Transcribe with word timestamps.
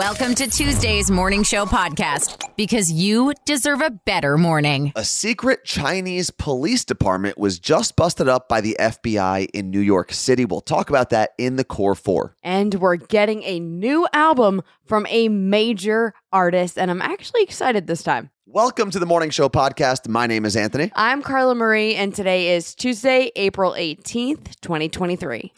Welcome 0.00 0.34
to 0.36 0.46
Tuesday's 0.46 1.10
Morning 1.10 1.42
Show 1.42 1.66
podcast 1.66 2.42
because 2.56 2.90
you 2.90 3.34
deserve 3.44 3.82
a 3.82 3.90
better 3.90 4.38
morning. 4.38 4.94
A 4.96 5.04
secret 5.04 5.66
Chinese 5.66 6.30
police 6.30 6.86
department 6.86 7.36
was 7.36 7.58
just 7.58 7.96
busted 7.96 8.26
up 8.26 8.48
by 8.48 8.62
the 8.62 8.74
FBI 8.80 9.50
in 9.52 9.70
New 9.70 9.80
York 9.80 10.14
City. 10.14 10.46
We'll 10.46 10.62
talk 10.62 10.88
about 10.88 11.10
that 11.10 11.32
in 11.36 11.56
the 11.56 11.64
core 11.64 11.94
four. 11.94 12.34
And 12.42 12.76
we're 12.76 12.96
getting 12.96 13.42
a 13.42 13.60
new 13.60 14.08
album 14.14 14.62
from 14.86 15.06
a 15.10 15.28
major 15.28 16.14
artist, 16.32 16.78
and 16.78 16.90
I'm 16.90 17.02
actually 17.02 17.42
excited 17.42 17.86
this 17.86 18.02
time. 18.02 18.30
Welcome 18.46 18.90
to 18.92 18.98
the 18.98 19.06
Morning 19.06 19.28
Show 19.28 19.50
podcast. 19.50 20.08
My 20.08 20.26
name 20.26 20.46
is 20.46 20.56
Anthony. 20.56 20.90
I'm 20.94 21.20
Carla 21.20 21.54
Marie, 21.54 21.94
and 21.94 22.14
today 22.14 22.56
is 22.56 22.74
Tuesday, 22.74 23.32
April 23.36 23.72
18th, 23.72 24.58
2023. 24.62 25.52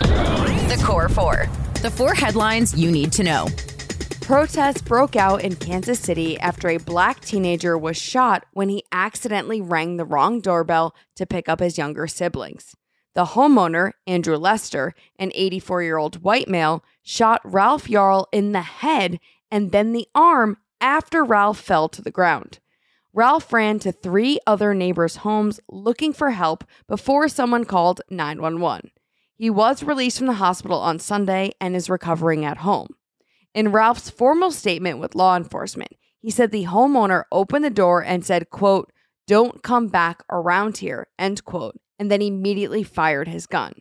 The 0.00 0.82
Core 0.84 1.08
Four. 1.08 1.46
The 1.82 1.90
four 1.90 2.14
headlines 2.14 2.76
you 2.76 2.90
need 2.90 3.12
to 3.12 3.22
know. 3.22 3.46
Protests 4.20 4.82
broke 4.82 5.16
out 5.16 5.42
in 5.42 5.54
Kansas 5.56 6.00
City 6.00 6.38
after 6.40 6.68
a 6.68 6.78
black 6.78 7.20
teenager 7.20 7.76
was 7.76 7.96
shot 7.96 8.46
when 8.52 8.70
he 8.70 8.84
accidentally 8.90 9.60
rang 9.60 9.96
the 9.96 10.04
wrong 10.04 10.40
doorbell 10.40 10.94
to 11.16 11.26
pick 11.26 11.48
up 11.48 11.60
his 11.60 11.78
younger 11.78 12.06
siblings. 12.06 12.74
The 13.14 13.26
homeowner, 13.26 13.92
Andrew 14.06 14.36
Lester, 14.36 14.94
an 15.18 15.30
84 15.34 15.82
year 15.82 15.98
old 15.98 16.22
white 16.22 16.48
male, 16.48 16.82
shot 17.02 17.40
Ralph 17.44 17.86
Yarl 17.86 18.26
in 18.32 18.52
the 18.52 18.62
head 18.62 19.20
and 19.50 19.70
then 19.70 19.92
the 19.92 20.08
arm 20.14 20.56
after 20.80 21.22
Ralph 21.22 21.60
fell 21.60 21.88
to 21.90 22.02
the 22.02 22.10
ground. 22.10 22.58
Ralph 23.12 23.52
ran 23.52 23.78
to 23.80 23.92
three 23.92 24.40
other 24.44 24.74
neighbors' 24.74 25.16
homes 25.16 25.60
looking 25.68 26.12
for 26.12 26.30
help 26.30 26.64
before 26.88 27.28
someone 27.28 27.64
called 27.64 28.00
911. 28.10 28.90
He 29.36 29.50
was 29.50 29.82
released 29.82 30.18
from 30.18 30.28
the 30.28 30.34
hospital 30.34 30.78
on 30.78 30.98
Sunday 30.98 31.52
and 31.60 31.74
is 31.74 31.90
recovering 31.90 32.44
at 32.44 32.58
home. 32.58 32.88
In 33.54 33.72
Ralph's 33.72 34.10
formal 34.10 34.50
statement 34.50 34.98
with 34.98 35.14
law 35.14 35.36
enforcement, 35.36 35.92
he 36.20 36.30
said 36.30 36.50
the 36.50 36.64
homeowner 36.64 37.24
opened 37.30 37.64
the 37.64 37.70
door 37.70 38.02
and 38.02 38.24
said, 38.24 38.50
quote, 38.50 38.92
don't 39.26 39.62
come 39.62 39.88
back 39.88 40.22
around 40.30 40.78
here, 40.78 41.08
end 41.18 41.44
quote, 41.44 41.78
and 41.98 42.10
then 42.10 42.22
immediately 42.22 42.82
fired 42.82 43.28
his 43.28 43.46
gun. 43.46 43.74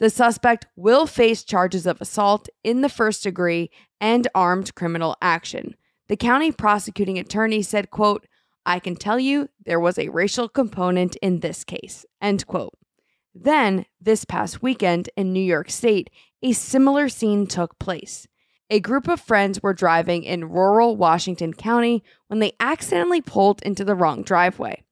The 0.00 0.10
suspect 0.10 0.66
will 0.76 1.06
face 1.06 1.44
charges 1.44 1.86
of 1.86 2.00
assault 2.00 2.48
in 2.64 2.80
the 2.80 2.88
first 2.88 3.22
degree 3.22 3.70
and 4.00 4.26
armed 4.34 4.74
criminal 4.74 5.16
action. 5.20 5.76
The 6.08 6.16
county 6.16 6.52
prosecuting 6.52 7.18
attorney 7.18 7.62
said, 7.62 7.90
quote, 7.90 8.26
I 8.64 8.78
can 8.78 8.96
tell 8.96 9.18
you 9.18 9.48
there 9.64 9.80
was 9.80 9.98
a 9.98 10.08
racial 10.08 10.48
component 10.48 11.16
in 11.16 11.40
this 11.40 11.64
case, 11.64 12.04
end 12.20 12.46
quote. 12.46 12.74
Then, 13.34 13.86
this 14.00 14.24
past 14.24 14.62
weekend 14.62 15.08
in 15.16 15.32
New 15.32 15.40
York 15.40 15.70
State, 15.70 16.10
a 16.42 16.52
similar 16.52 17.08
scene 17.08 17.46
took 17.46 17.78
place. 17.78 18.26
A 18.70 18.80
group 18.80 19.08
of 19.08 19.20
friends 19.20 19.62
were 19.62 19.74
driving 19.74 20.22
in 20.24 20.48
rural 20.48 20.96
Washington 20.96 21.52
County 21.52 22.02
when 22.28 22.38
they 22.38 22.52
accidentally 22.60 23.20
pulled 23.20 23.62
into 23.62 23.84
the 23.84 23.94
wrong 23.94 24.22
driveway. 24.22 24.82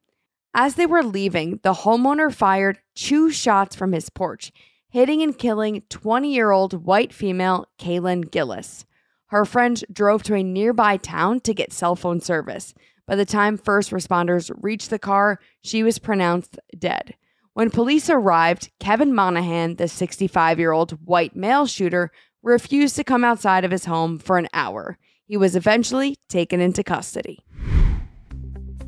As 0.54 0.74
they 0.74 0.86
were 0.86 1.02
leaving, 1.02 1.60
the 1.62 1.72
homeowner 1.72 2.32
fired 2.32 2.80
two 2.94 3.30
shots 3.30 3.76
from 3.76 3.92
his 3.92 4.10
porch, 4.10 4.52
hitting 4.88 5.22
and 5.22 5.38
killing 5.38 5.82
20 5.88 6.32
year 6.32 6.50
old 6.50 6.84
white 6.84 7.12
female 7.12 7.66
Kaylin 7.78 8.30
Gillis. 8.30 8.84
Her 9.26 9.44
friends 9.44 9.84
drove 9.92 10.22
to 10.24 10.34
a 10.34 10.42
nearby 10.42 10.96
town 10.96 11.40
to 11.40 11.54
get 11.54 11.72
cell 11.72 11.94
phone 11.94 12.20
service. 12.20 12.74
By 13.06 13.14
the 13.14 13.26
time 13.26 13.58
first 13.58 13.90
responders 13.90 14.50
reached 14.60 14.90
the 14.90 14.98
car, 14.98 15.38
she 15.60 15.82
was 15.82 15.98
pronounced 15.98 16.58
dead. 16.76 17.14
When 17.58 17.70
police 17.70 18.08
arrived, 18.08 18.70
Kevin 18.78 19.12
Monahan, 19.12 19.74
the 19.74 19.88
65 19.88 20.60
year 20.60 20.70
old 20.70 20.92
white 21.04 21.34
male 21.34 21.66
shooter, 21.66 22.12
refused 22.40 22.94
to 22.94 23.02
come 23.02 23.24
outside 23.24 23.64
of 23.64 23.72
his 23.72 23.86
home 23.86 24.20
for 24.20 24.38
an 24.38 24.46
hour. 24.52 24.96
He 25.26 25.36
was 25.36 25.56
eventually 25.56 26.14
taken 26.28 26.60
into 26.60 26.84
custody. 26.84 27.44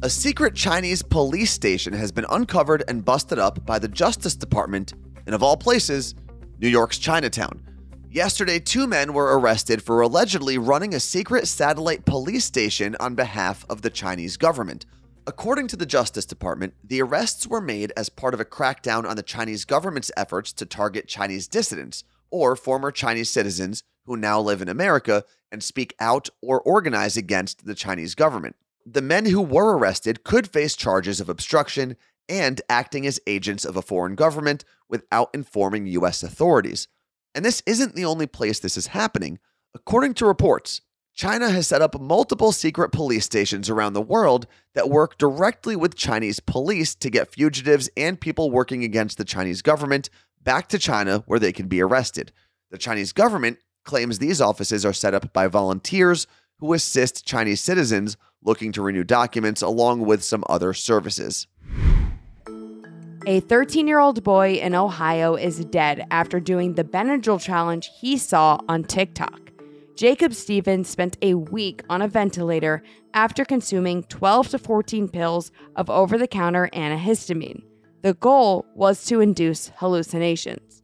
A 0.05 0.09
secret 0.09 0.55
Chinese 0.55 1.03
police 1.03 1.51
station 1.51 1.95
has 1.95 2.13
been 2.13 2.27
uncovered 2.31 2.85
and 2.87 3.05
busted 3.05 3.41
up 3.41 3.67
by 3.67 3.81
the 3.81 3.89
Justice 3.89 4.37
Department 4.37 4.95
in, 5.27 5.35
of 5.35 5.43
all 5.43 5.57
places, 5.57 6.15
New 6.61 6.69
York's 6.69 6.99
Chinatown. 6.99 7.65
Yesterday, 8.09 8.61
two 8.61 8.87
men 8.87 9.15
were 9.15 9.37
arrested 9.37 9.83
for 9.83 10.01
allegedly 10.01 10.59
running 10.59 10.95
a 10.95 11.01
secret 11.01 11.49
satellite 11.49 12.05
police 12.05 12.45
station 12.45 12.97
on 13.01 13.17
behalf 13.17 13.67
of 13.69 13.83
the 13.83 13.91
Chinese 13.91 14.37
government. 14.37 14.87
According 15.27 15.69
to 15.69 15.77
the 15.77 15.87
Justice 15.87 16.25
Department, 16.25 16.75
the 16.83 17.03
arrests 17.03 17.47
were 17.47 17.61
made 17.61 17.93
as 17.97 18.09
part 18.09 18.33
of 18.33 18.41
a 18.41 18.45
crackdown 18.45 19.07
on 19.07 19.17
the 19.17 19.23
Chinese 19.23 19.65
government's 19.65 20.11
efforts 20.17 20.53
to 20.55 20.65
target 20.65 21.09
Chinese 21.09 21.47
dissidents 21.47 22.05
or 22.31 22.57
former 22.57 22.91
Chinese 22.91 23.29
citizens 23.29 23.83
who 24.07 24.17
now 24.17 24.41
live 24.41 24.63
in 24.63 24.69
America 24.69 25.25
and 25.53 25.63
speak 25.63 25.95
out 26.01 26.31
or 26.41 26.61
organize 26.63 27.17
against 27.17 27.67
the 27.67 27.75
Chinese 27.75 28.15
government. 28.15 28.57
The 28.87 29.03
men 29.03 29.27
who 29.27 29.43
were 29.43 29.77
arrested 29.77 30.25
could 30.25 30.49
face 30.49 30.75
charges 30.75 31.21
of 31.21 31.29
obstruction 31.29 31.97
and 32.29 32.63
acting 32.71 33.07
as 33.07 33.21
agents 33.27 33.65
of 33.65 33.77
a 33.77 33.83
foreign 33.83 34.15
government 34.15 34.65
without 34.89 35.29
informing 35.35 35.87
U.S. 35.87 36.23
authorities. 36.23 36.89
And 37.35 37.45
this 37.45 37.63
isn't 37.67 37.95
the 37.95 38.07
only 38.07 38.27
place 38.27 38.59
this 38.59 38.77
is 38.77 38.89
happening. 38.89 39.39
According 39.75 40.15
to 40.15 40.27
reports, 40.27 40.81
China 41.21 41.51
has 41.51 41.67
set 41.67 41.83
up 41.83 42.01
multiple 42.01 42.51
secret 42.51 42.93
police 42.93 43.27
stations 43.27 43.69
around 43.69 43.93
the 43.93 44.01
world 44.01 44.47
that 44.73 44.89
work 44.89 45.19
directly 45.19 45.77
with 45.77 45.95
Chinese 45.95 46.41
police 46.41 46.95
to 46.95 47.11
get 47.11 47.31
fugitives 47.31 47.91
and 47.95 48.19
people 48.19 48.51
working 48.51 48.85
against 48.85 49.19
the 49.19 49.25
Chinese 49.27 49.61
government 49.61 50.09
back 50.43 50.67
to 50.67 50.79
China 50.79 51.23
where 51.27 51.39
they 51.39 51.53
can 51.53 51.69
be 51.69 51.83
arrested. 51.83 52.33
The 52.71 52.79
Chinese 52.79 53.13
government 53.13 53.59
claims 53.85 54.19
these 54.19 54.41
offices 54.41 54.87
are 54.87 54.95
set 54.95 55.13
up 55.13 55.31
by 55.35 55.47
volunteers 55.47 56.27
who 56.59 56.73
assist 56.73 57.27
Chinese 57.27 57.61
citizens 57.61 58.17
looking 58.43 58.73
to 58.73 58.81
renew 58.81 59.05
documents 59.05 59.61
along 59.61 60.07
with 60.07 60.25
some 60.25 60.43
other 60.49 60.73
services. 60.73 61.47
A 63.27 63.41
13 63.41 63.87
year 63.87 63.99
old 63.99 64.25
boy 64.25 64.55
in 64.55 64.75
Ohio 64.75 65.35
is 65.35 65.67
dead 65.67 66.07
after 66.11 66.41
doing 66.41 66.77
the 66.77 66.85
Benadryl 66.85 67.39
challenge 67.39 67.91
he 68.01 68.17
saw 68.17 68.59
on 68.71 68.85
TikTok. 68.85 69.50
Jacob 70.01 70.33
Stevens 70.33 70.89
spent 70.89 71.19
a 71.21 71.35
week 71.35 71.83
on 71.91 72.01
a 72.01 72.09
ventilator 72.09 72.83
after 73.13 73.45
consuming 73.45 74.03
12 74.05 74.49
to 74.49 74.59
14 74.59 75.11
pills 75.11 75.53
of 75.77 75.91
over 75.91 76.17
the 76.17 76.27
counter 76.27 76.71
antihistamine. 76.73 77.65
The 78.01 78.15
goal 78.15 78.65
was 78.75 79.05
to 79.05 79.21
induce 79.21 79.71
hallucinations. 79.77 80.81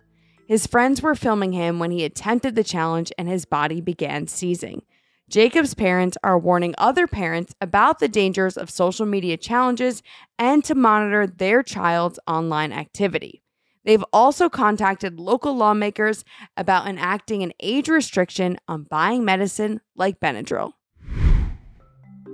His 0.47 0.67
friends 0.67 1.01
were 1.01 1.15
filming 1.15 1.53
him 1.53 1.79
when 1.79 1.93
he 1.93 2.05
attempted 2.05 2.57
the 2.57 2.63
challenge 2.63 3.11
and 3.17 3.27
his 3.27 3.47
body 3.47 3.81
began 3.81 4.27
seizing. 4.27 4.83
Jacob's 5.31 5.73
parents 5.73 6.19
are 6.23 6.39
warning 6.39 6.75
other 6.77 7.07
parents 7.07 7.55
about 7.63 8.01
the 8.01 8.09
dangers 8.09 8.59
of 8.59 8.69
social 8.69 9.07
media 9.07 9.39
challenges 9.39 10.03
and 10.39 10.63
to 10.67 10.75
monitor 10.75 11.27
their 11.27 11.63
child's 11.63 12.19
online 12.27 12.71
activity. 12.71 13.41
They've 13.87 14.05
also 14.13 14.49
contacted 14.49 15.21
local 15.21 15.57
lawmakers 15.57 16.25
about 16.57 16.89
enacting 16.89 17.45
an 17.45 17.53
age 17.61 17.89
restriction 17.89 18.59
on 18.67 18.83
buying 18.83 19.25
medicine 19.25 19.81
like 19.95 20.19
Benadryl. 20.19 20.73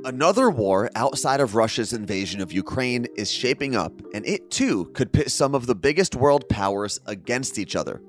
Another 0.04 0.50
war 0.50 0.90
outside 0.96 1.40
of 1.40 1.54
Russia's 1.54 1.92
invasion 1.92 2.40
of 2.40 2.52
Ukraine 2.52 3.06
is 3.16 3.30
shaping 3.30 3.76
up, 3.76 3.92
and 4.14 4.26
it 4.26 4.50
too 4.50 4.86
could 4.94 5.12
pit 5.12 5.30
some 5.30 5.54
of 5.54 5.66
the 5.66 5.74
biggest 5.74 6.16
world 6.16 6.48
powers 6.48 6.98
against 7.06 7.58
each 7.58 7.76
other. 7.76 8.02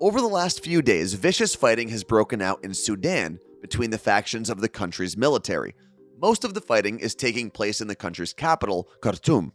Over 0.00 0.20
the 0.20 0.28
last 0.28 0.62
few 0.62 0.82
days, 0.82 1.14
vicious 1.14 1.54
fighting 1.54 1.88
has 1.88 2.04
broken 2.04 2.42
out 2.42 2.62
in 2.62 2.74
Sudan 2.74 3.38
between 3.62 3.90
the 3.90 3.98
factions 3.98 4.50
of 4.50 4.60
the 4.60 4.68
country's 4.68 5.16
military. 5.16 5.74
Most 6.20 6.44
of 6.44 6.52
the 6.54 6.60
fighting 6.60 7.00
is 7.00 7.14
taking 7.14 7.50
place 7.50 7.80
in 7.80 7.88
the 7.88 7.96
country's 7.96 8.34
capital, 8.34 8.88
Khartoum. 9.00 9.52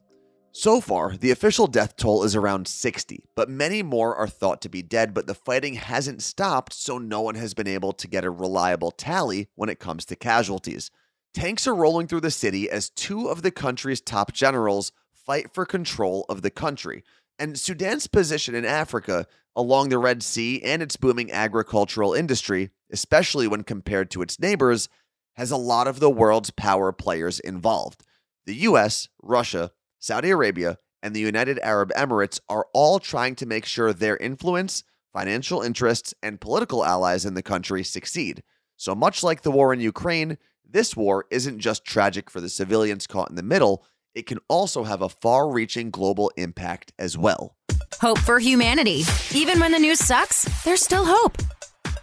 So 0.59 0.81
far, 0.81 1.15
the 1.15 1.29
official 1.29 1.67
death 1.67 1.95
toll 1.97 2.23
is 2.23 2.35
around 2.35 2.67
60, 2.67 3.25
but 3.35 3.47
many 3.47 3.83
more 3.83 4.15
are 4.15 4.27
thought 4.27 4.59
to 4.63 4.69
be 4.69 4.81
dead. 4.81 5.13
But 5.13 5.27
the 5.27 5.35
fighting 5.35 5.75
hasn't 5.75 6.23
stopped, 6.23 6.73
so 6.73 6.97
no 6.97 7.21
one 7.21 7.35
has 7.35 7.53
been 7.53 7.67
able 7.67 7.93
to 7.93 8.07
get 8.07 8.25
a 8.25 8.31
reliable 8.31 8.89
tally 8.89 9.49
when 9.53 9.69
it 9.69 9.77
comes 9.77 10.03
to 10.05 10.15
casualties. 10.15 10.89
Tanks 11.31 11.67
are 11.67 11.75
rolling 11.75 12.07
through 12.07 12.21
the 12.21 12.31
city 12.31 12.71
as 12.71 12.89
two 12.89 13.27
of 13.27 13.43
the 13.43 13.51
country's 13.51 14.01
top 14.01 14.33
generals 14.33 14.91
fight 15.13 15.53
for 15.53 15.63
control 15.63 16.25
of 16.27 16.41
the 16.41 16.49
country. 16.49 17.03
And 17.37 17.59
Sudan's 17.59 18.07
position 18.07 18.55
in 18.55 18.65
Africa, 18.65 19.27
along 19.55 19.89
the 19.89 19.99
Red 19.99 20.23
Sea 20.23 20.59
and 20.63 20.81
its 20.81 20.97
booming 20.97 21.31
agricultural 21.31 22.15
industry, 22.15 22.71
especially 22.91 23.47
when 23.47 23.61
compared 23.61 24.09
to 24.09 24.23
its 24.23 24.39
neighbors, 24.39 24.89
has 25.35 25.51
a 25.51 25.55
lot 25.55 25.85
of 25.85 25.99
the 25.99 26.09
world's 26.09 26.49
power 26.49 26.91
players 26.91 27.39
involved. 27.39 28.03
The 28.47 28.55
US, 28.55 29.07
Russia, 29.21 29.71
Saudi 29.99 30.29
Arabia, 30.29 30.77
and 31.03 31.15
the 31.15 31.19
United 31.19 31.59
Arab 31.59 31.91
Emirates 31.95 32.39
are 32.49 32.67
all 32.73 32.99
trying 32.99 33.35
to 33.35 33.45
make 33.45 33.65
sure 33.65 33.93
their 33.93 34.17
influence, 34.17 34.83
financial 35.13 35.61
interests, 35.61 36.13
and 36.21 36.41
political 36.41 36.83
allies 36.85 37.25
in 37.25 37.33
the 37.33 37.41
country 37.43 37.83
succeed. 37.83 38.43
So 38.75 38.93
much 38.93 39.23
like 39.23 39.41
the 39.41 39.51
war 39.51 39.73
in 39.73 39.79
Ukraine, 39.79 40.37
this 40.69 40.95
war 40.95 41.25
isn't 41.31 41.59
just 41.59 41.85
tragic 41.85 42.29
for 42.29 42.41
the 42.41 42.49
civilians 42.49 43.07
caught 43.07 43.29
in 43.29 43.35
the 43.35 43.43
middle, 43.43 43.85
it 44.13 44.25
can 44.25 44.39
also 44.47 44.83
have 44.83 45.01
a 45.01 45.09
far 45.09 45.49
reaching 45.51 45.91
global 45.91 46.31
impact 46.37 46.91
as 46.99 47.17
well. 47.17 47.55
Hope 48.01 48.19
for 48.19 48.39
humanity. 48.39 49.03
Even 49.33 49.59
when 49.59 49.71
the 49.71 49.79
news 49.79 49.99
sucks, 49.99 50.43
there's 50.63 50.81
still 50.81 51.05
hope. 51.05 51.37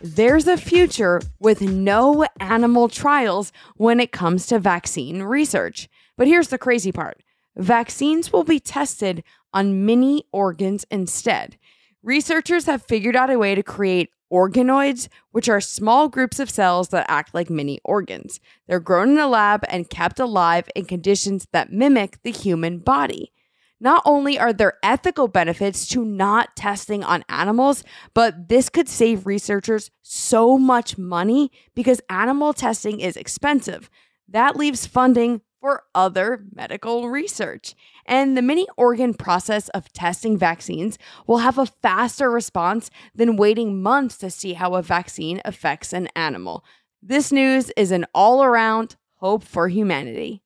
there's 0.04 0.46
a 0.46 0.56
future 0.58 1.20
with 1.40 1.62
no 1.62 2.26
animal 2.38 2.88
trials 2.88 3.52
when 3.76 3.98
it 4.00 4.12
comes 4.12 4.46
to 4.46 4.58
vaccine 4.58 5.22
research. 5.22 5.88
But 6.18 6.26
here's 6.26 6.48
the 6.48 6.58
crazy 6.58 6.92
part 6.92 7.22
vaccines 7.56 8.32
will 8.32 8.44
be 8.44 8.60
tested 8.60 9.22
on 9.52 9.86
mini 9.86 10.24
organs 10.32 10.84
instead. 10.90 11.56
Researchers 12.02 12.66
have 12.66 12.82
figured 12.82 13.16
out 13.16 13.30
a 13.30 13.38
way 13.38 13.54
to 13.54 13.62
create 13.62 14.10
organoids, 14.32 15.08
which 15.30 15.48
are 15.48 15.60
small 15.60 16.08
groups 16.08 16.40
of 16.40 16.50
cells 16.50 16.88
that 16.88 17.06
act 17.08 17.34
like 17.34 17.48
mini 17.48 17.80
organs. 17.84 18.40
They're 18.66 18.80
grown 18.80 19.10
in 19.10 19.18
a 19.18 19.28
lab 19.28 19.64
and 19.68 19.88
kept 19.88 20.18
alive 20.18 20.68
in 20.74 20.86
conditions 20.86 21.46
that 21.52 21.72
mimic 21.72 22.20
the 22.22 22.32
human 22.32 22.78
body. 22.78 23.32
Not 23.80 24.02
only 24.04 24.38
are 24.38 24.52
there 24.52 24.78
ethical 24.82 25.28
benefits 25.28 25.86
to 25.88 26.04
not 26.04 26.56
testing 26.56 27.04
on 27.04 27.24
animals, 27.28 27.84
but 28.14 28.48
this 28.48 28.68
could 28.68 28.88
save 28.88 29.26
researchers 29.26 29.90
so 30.02 30.56
much 30.56 30.96
money 30.96 31.50
because 31.74 32.00
animal 32.08 32.52
testing 32.52 33.00
is 33.00 33.16
expensive. 33.16 33.90
That 34.28 34.56
leaves 34.56 34.86
funding 34.86 35.42
for 35.64 35.82
other 35.94 36.44
medical 36.54 37.08
research. 37.08 37.74
And 38.04 38.36
the 38.36 38.42
mini 38.42 38.66
organ 38.76 39.14
process 39.14 39.70
of 39.70 39.90
testing 39.94 40.36
vaccines 40.36 40.98
will 41.26 41.38
have 41.38 41.56
a 41.56 41.64
faster 41.64 42.30
response 42.30 42.90
than 43.14 43.38
waiting 43.38 43.82
months 43.82 44.18
to 44.18 44.28
see 44.28 44.52
how 44.52 44.74
a 44.74 44.82
vaccine 44.82 45.40
affects 45.42 45.94
an 45.94 46.08
animal. 46.14 46.66
This 47.02 47.32
news 47.32 47.72
is 47.78 47.92
an 47.92 48.04
all 48.14 48.44
around 48.44 48.96
hope 49.20 49.42
for 49.42 49.68
humanity. 49.68 50.42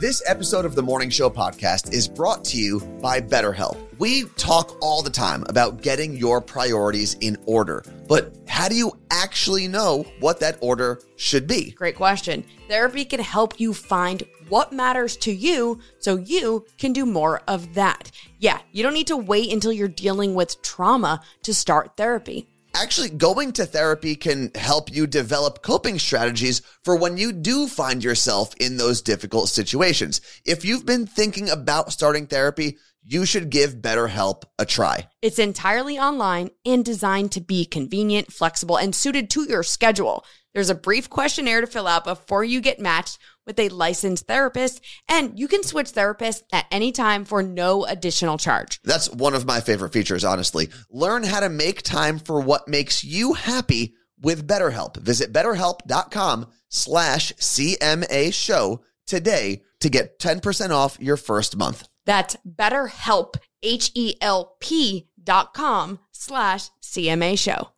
This 0.00 0.22
episode 0.26 0.64
of 0.64 0.74
the 0.74 0.82
Morning 0.82 1.10
Show 1.10 1.28
podcast 1.28 1.92
is 1.92 2.08
brought 2.08 2.42
to 2.46 2.56
you 2.56 2.80
by 3.02 3.20
BetterHelp. 3.20 3.76
We 3.98 4.24
talk 4.38 4.78
all 4.80 5.02
the 5.02 5.10
time 5.10 5.44
about 5.50 5.82
getting 5.82 6.16
your 6.16 6.40
priorities 6.40 7.18
in 7.20 7.36
order, 7.44 7.84
but 8.08 8.34
how 8.48 8.66
do 8.70 8.76
you 8.76 8.92
actually 9.10 9.68
know 9.68 10.06
what 10.20 10.40
that 10.40 10.56
order 10.62 11.02
should 11.16 11.46
be? 11.46 11.72
Great 11.72 11.96
question. 11.96 12.46
Therapy 12.66 13.04
can 13.04 13.20
help 13.20 13.60
you 13.60 13.74
find 13.74 14.22
what 14.48 14.72
matters 14.72 15.18
to 15.18 15.32
you 15.32 15.80
so 15.98 16.16
you 16.16 16.64
can 16.78 16.94
do 16.94 17.04
more 17.04 17.42
of 17.46 17.74
that. 17.74 18.10
Yeah, 18.38 18.58
you 18.72 18.82
don't 18.82 18.94
need 18.94 19.08
to 19.08 19.18
wait 19.18 19.52
until 19.52 19.70
you're 19.70 19.86
dealing 19.86 20.34
with 20.34 20.62
trauma 20.62 21.20
to 21.42 21.52
start 21.52 21.98
therapy. 21.98 22.48
Actually, 22.74 23.10
going 23.10 23.52
to 23.52 23.66
therapy 23.66 24.14
can 24.14 24.50
help 24.54 24.92
you 24.92 25.06
develop 25.06 25.62
coping 25.62 25.98
strategies 25.98 26.62
for 26.84 26.96
when 26.96 27.16
you 27.16 27.32
do 27.32 27.66
find 27.66 28.02
yourself 28.02 28.54
in 28.60 28.76
those 28.76 29.02
difficult 29.02 29.48
situations. 29.48 30.20
If 30.44 30.64
you've 30.64 30.86
been 30.86 31.06
thinking 31.06 31.50
about 31.50 31.92
starting 31.92 32.26
therapy, 32.26 32.78
you 33.02 33.24
should 33.24 33.50
give 33.50 33.76
BetterHelp 33.76 34.44
a 34.58 34.66
try. 34.66 35.08
It's 35.22 35.38
entirely 35.38 35.98
online 35.98 36.50
and 36.64 36.84
designed 36.84 37.32
to 37.32 37.40
be 37.40 37.64
convenient, 37.64 38.32
flexible, 38.32 38.76
and 38.76 38.94
suited 38.94 39.30
to 39.30 39.44
your 39.48 39.62
schedule. 39.62 40.24
There's 40.54 40.70
a 40.70 40.74
brief 40.74 41.08
questionnaire 41.08 41.60
to 41.60 41.66
fill 41.66 41.86
out 41.86 42.04
before 42.04 42.42
you 42.42 42.60
get 42.60 42.80
matched 42.80 43.18
with 43.46 43.58
a 43.58 43.68
licensed 43.68 44.26
therapist, 44.26 44.80
and 45.08 45.38
you 45.38 45.48
can 45.48 45.62
switch 45.62 45.92
therapists 45.92 46.42
at 46.52 46.66
any 46.70 46.92
time 46.92 47.24
for 47.24 47.42
no 47.42 47.84
additional 47.84 48.38
charge. 48.38 48.80
That's 48.82 49.10
one 49.10 49.34
of 49.34 49.46
my 49.46 49.60
favorite 49.60 49.92
features, 49.92 50.24
honestly. 50.24 50.68
Learn 50.90 51.22
how 51.22 51.40
to 51.40 51.48
make 51.48 51.82
time 51.82 52.18
for 52.18 52.40
what 52.40 52.68
makes 52.68 53.04
you 53.04 53.34
happy 53.34 53.94
with 54.20 54.46
BetterHelp. 54.46 54.96
Visit 54.98 55.32
betterhelp.com 55.32 56.46
slash 56.68 57.32
CMA 57.34 58.32
show 58.34 58.82
today 59.06 59.62
to 59.80 59.88
get 59.88 60.18
10% 60.18 60.70
off 60.70 60.98
your 61.00 61.16
first 61.16 61.56
month. 61.56 61.88
That's 62.06 62.36
betterhelp, 62.46 63.36
H-E-L-P 63.62 65.08
dot 65.22 65.54
com 65.54 66.00
slash 66.12 66.70
CMA 66.82 67.38
show. 67.38 67.70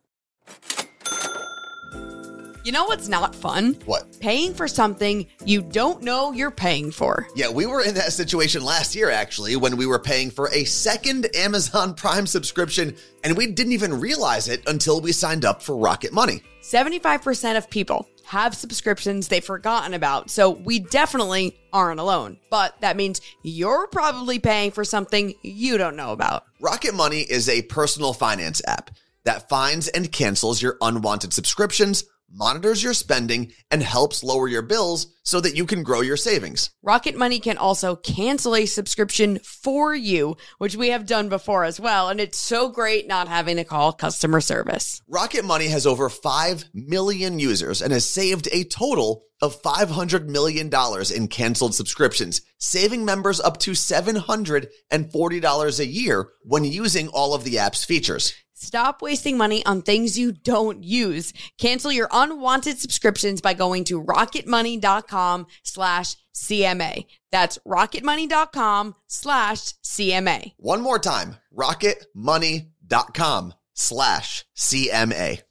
You 2.63 2.71
know 2.71 2.85
what's 2.85 3.09
not 3.09 3.35
fun? 3.35 3.73
What? 3.83 4.17
Paying 4.21 4.53
for 4.53 4.69
something 4.69 5.27
you 5.43 5.61
don't 5.61 6.01
know 6.01 6.31
you're 6.31 6.49
paying 6.49 6.91
for. 6.91 7.27
Yeah, 7.35 7.49
we 7.49 7.65
were 7.65 7.81
in 7.81 7.93
that 7.95 8.13
situation 8.13 8.63
last 8.63 8.95
year, 8.95 9.09
actually, 9.09 9.57
when 9.57 9.75
we 9.75 9.85
were 9.85 9.99
paying 9.99 10.31
for 10.31 10.49
a 10.53 10.63
second 10.63 11.27
Amazon 11.35 11.93
Prime 11.97 12.25
subscription, 12.25 12.95
and 13.21 13.35
we 13.35 13.47
didn't 13.47 13.73
even 13.73 13.99
realize 13.99 14.47
it 14.47 14.63
until 14.65 15.01
we 15.01 15.11
signed 15.11 15.43
up 15.43 15.61
for 15.61 15.75
Rocket 15.75 16.13
Money. 16.13 16.41
75% 16.61 17.57
of 17.57 17.69
people 17.69 18.07
have 18.23 18.55
subscriptions 18.55 19.27
they've 19.27 19.43
forgotten 19.43 19.93
about, 19.93 20.29
so 20.29 20.51
we 20.51 20.79
definitely 20.79 21.59
aren't 21.73 21.99
alone. 21.99 22.39
But 22.49 22.79
that 22.79 22.95
means 22.95 23.19
you're 23.41 23.87
probably 23.87 24.39
paying 24.39 24.71
for 24.71 24.85
something 24.85 25.33
you 25.41 25.77
don't 25.77 25.97
know 25.97 26.13
about. 26.13 26.45
Rocket 26.61 26.95
Money 26.95 27.23
is 27.23 27.49
a 27.49 27.63
personal 27.63 28.13
finance 28.13 28.61
app 28.65 28.89
that 29.25 29.49
finds 29.49 29.89
and 29.89 30.09
cancels 30.09 30.61
your 30.61 30.77
unwanted 30.81 31.33
subscriptions 31.33 32.05
monitors 32.33 32.83
your 32.83 32.93
spending, 32.93 33.51
and 33.71 33.83
helps 33.83 34.23
lower 34.23 34.47
your 34.47 34.61
bills 34.61 35.07
so 35.23 35.39
that 35.39 35.55
you 35.55 35.65
can 35.65 35.83
grow 35.83 36.01
your 36.01 36.17
savings. 36.17 36.71
Rocket 36.81 37.15
Money 37.15 37.39
can 37.39 37.57
also 37.57 37.95
cancel 37.95 38.55
a 38.55 38.65
subscription 38.65 39.39
for 39.39 39.95
you, 39.95 40.35
which 40.57 40.75
we 40.75 40.89
have 40.89 41.05
done 41.05 41.29
before 41.29 41.63
as 41.63 41.79
well. 41.79 42.09
And 42.09 42.19
it's 42.19 42.37
so 42.37 42.69
great 42.69 43.07
not 43.07 43.27
having 43.27 43.57
to 43.57 43.63
call 43.63 43.93
customer 43.93 44.41
service. 44.41 45.01
Rocket 45.07 45.45
Money 45.45 45.67
has 45.67 45.87
over 45.87 46.09
5 46.09 46.65
million 46.73 47.39
users 47.39 47.81
and 47.81 47.93
has 47.93 48.05
saved 48.05 48.49
a 48.51 48.65
total 48.65 49.23
of 49.41 49.61
$500 49.61 50.27
million 50.27 50.69
in 51.13 51.27
canceled 51.27 51.75
subscriptions, 51.75 52.41
saving 52.59 53.03
members 53.03 53.41
up 53.41 53.57
to 53.59 53.71
$740 53.71 55.79
a 55.79 55.85
year 55.85 56.29
when 56.43 56.63
using 56.63 57.09
all 57.09 57.33
of 57.33 57.43
the 57.43 57.59
app's 57.59 57.83
features. 57.83 58.33
Stop 58.53 59.01
wasting 59.01 59.37
money 59.37 59.65
on 59.65 59.81
things 59.81 60.17
you 60.17 60.31
don't 60.31 60.83
use. 60.83 61.33
Cancel 61.57 61.91
your 61.91 62.07
unwanted 62.11 62.79
subscriptions 62.79 63.41
by 63.41 63.53
going 63.53 63.83
to 63.85 64.01
rocketmoney.com 64.01 65.47
slash 65.63 66.15
CMA. 66.35 67.05
That's 67.31 67.57
rocketmoney.com 67.67 68.95
slash 69.07 69.73
CMA. 69.83 70.53
One 70.57 70.81
more 70.81 70.99
time, 70.99 71.37
rocketmoney.com 71.57 73.53
slash 73.73 74.45
CMA. 74.55 75.41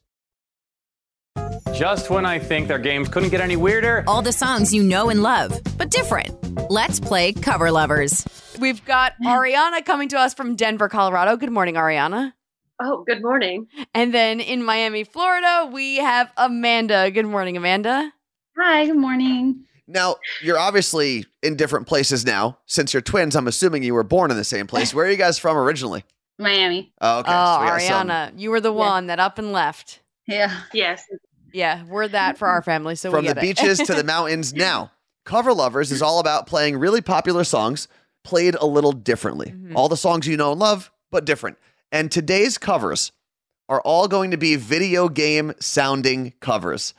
Just 1.73 2.09
when 2.09 2.25
I 2.25 2.37
think 2.39 2.67
their 2.67 2.77
games 2.77 3.09
couldn't 3.09 3.29
get 3.29 3.41
any 3.41 3.55
weirder. 3.55 4.03
All 4.07 4.21
the 4.21 4.31
songs 4.31 4.73
you 4.73 4.83
know 4.83 5.09
and 5.09 5.23
love, 5.23 5.59
but 5.77 5.89
different. 5.89 6.31
Let's 6.69 6.99
play 6.99 7.33
Cover 7.33 7.71
Lovers. 7.71 8.25
We've 8.59 8.83
got 8.85 9.13
Ariana 9.23 9.83
coming 9.83 10.09
to 10.09 10.19
us 10.19 10.33
from 10.33 10.55
Denver, 10.55 10.89
Colorado. 10.89 11.35
Good 11.35 11.51
morning, 11.51 11.75
Ariana. 11.75 12.33
Oh, 12.81 13.03
good 13.05 13.21
morning. 13.21 13.67
And 13.93 14.13
then 14.13 14.39
in 14.39 14.63
Miami, 14.63 15.03
Florida, 15.03 15.69
we 15.71 15.97
have 15.97 16.31
Amanda. 16.37 17.09
Good 17.11 17.25
morning, 17.25 17.55
Amanda. 17.55 18.11
Hi, 18.57 18.85
good 18.87 18.97
morning. 18.97 19.63
Now, 19.87 20.15
you're 20.41 20.57
obviously 20.57 21.25
in 21.41 21.55
different 21.55 21.87
places 21.87 22.25
now. 22.25 22.57
Since 22.65 22.93
you're 22.93 23.01
twins, 23.01 23.35
I'm 23.35 23.47
assuming 23.47 23.83
you 23.83 23.93
were 23.93 24.03
born 24.03 24.31
in 24.31 24.37
the 24.37 24.43
same 24.43 24.65
place. 24.67 24.93
Where 24.93 25.05
are 25.05 25.09
you 25.11 25.17
guys 25.17 25.37
from 25.37 25.57
originally? 25.57 26.03
Miami. 26.39 26.91
Oh, 26.99 27.19
okay. 27.19 27.31
oh, 27.33 27.57
So 27.57 27.63
we 27.63 27.69
Ariana, 27.81 28.29
some 28.29 28.39
you 28.39 28.49
were 28.49 28.61
the 28.61 28.71
Yeah. 28.73 28.77
one 28.79 29.07
that 29.07 29.19
up 29.19 29.37
and 29.37 29.51
left. 29.51 29.99
Yeah. 30.27 30.61
Yes. 30.73 31.03
Yeah, 31.53 31.83
we're 31.87 32.07
that 32.07 32.37
for 32.39 32.47
our 32.47 32.63
family. 32.63 32.95
So 32.95 33.11
from 33.11 33.25
we 33.25 33.31
the 33.33 33.37
it. 33.37 33.41
beaches 33.41 33.77
to 33.79 33.93
the 33.93 34.03
mountains. 34.15 34.53
Now, 34.53 34.91
Cover 35.25 35.53
Lovers 35.53 35.91
is 35.91 36.01
all 36.01 36.19
about 36.19 36.47
playing 36.47 36.77
really 36.77 37.01
popular 37.01 37.43
songs 37.43 37.87
played 38.23 38.55
a 38.55 38.65
little 38.65 38.93
differently. 38.93 39.51
Mhm. 39.55 39.73
All 39.75 39.89
the 39.89 39.97
songs 39.97 40.25
you 40.27 40.37
know 40.37 40.51
and 40.51 40.59
love, 40.59 40.91
but 41.11 41.25
different. 41.25 41.57
And 41.93 42.11
today's 42.11 42.57
covers 42.57 43.11
are 43.69 43.79
all 43.81 44.07
going 44.07 44.31
to 44.31 44.37
be 44.37 44.55
video 44.55 45.07
game 45.09 45.53
sounding 45.59 46.33
covers. 46.39 46.95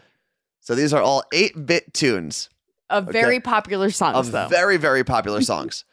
So 0.60 0.76
these 0.76 0.94
are 0.94 1.02
all 1.02 1.24
8 1.32 1.66
bit 1.66 1.92
tunes 1.92 2.48
of 2.88 3.06
very 3.06 3.40
popular 3.40 3.90
songs, 3.90 4.16
of 4.16 4.30
though. 4.30 4.46
very, 4.46 4.76
very 4.76 5.02
popular 5.02 5.40
songs. 5.52 5.84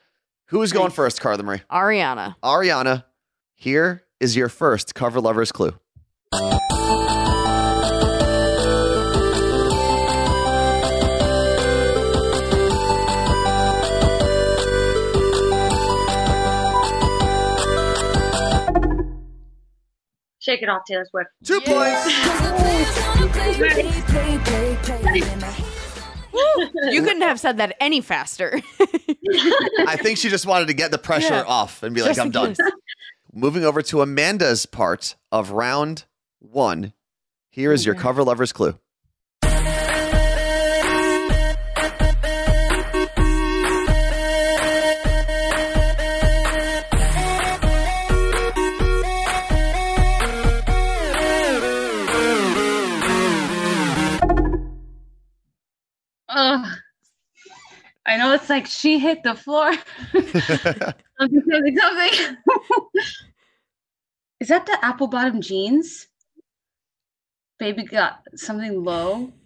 Who 0.49 0.61
is 0.61 0.71
going 0.71 0.91
first, 0.91 1.19
Carla 1.19 1.41
Marie? 1.41 1.61
Ariana. 1.71 2.35
Ariana, 2.43 3.05
here 3.55 4.03
is 4.19 4.35
your 4.35 4.49
first 4.49 4.93
Cover 4.93 5.19
Lovers 5.19 5.51
clue. 5.51 5.73
Shake 20.41 20.61
it 20.61 20.69
off, 20.69 20.81
Taylor 20.87 21.05
Swift. 21.09 21.29
Two 21.45 21.61
points. 21.61 22.07
You 26.33 27.03
couldn't 27.03 27.21
have 27.21 27.39
said 27.39 27.57
that 27.57 27.75
any 27.79 28.01
faster. 28.01 28.59
I 29.87 29.97
think 30.01 30.17
she 30.17 30.29
just 30.29 30.45
wanted 30.45 30.67
to 30.67 30.73
get 30.73 30.91
the 30.91 30.97
pressure 30.97 31.33
Yeah. 31.33 31.43
off 31.43 31.83
and 31.83 31.93
be 31.93 32.01
like, 32.01 32.09
Just 32.11 32.19
I'm 32.19 32.31
done. 32.31 32.55
Moving 33.33 33.63
over 33.65 33.81
to 33.83 34.01
Amanda's 34.01 34.65
part 34.65 35.15
of 35.31 35.51
round 35.51 36.05
one. 36.39 36.93
Here 37.49 37.71
is 37.71 37.85
your 37.85 37.95
cover 37.95 38.23
lovers 38.23 38.53
clue. 38.53 38.77
Like 58.51 58.67
she 58.67 58.99
hit 58.99 59.23
the 59.23 59.33
floor. 59.33 59.73
something, 60.11 61.41
something, 61.49 61.77
something. 61.79 62.37
Is 64.39 64.47
that 64.49 64.65
the 64.67 64.77
apple 64.83 65.07
bottom 65.07 65.41
jeans? 65.41 66.07
Baby 67.57 67.83
got 67.85 68.21
something 68.35 68.83
low. 68.83 69.31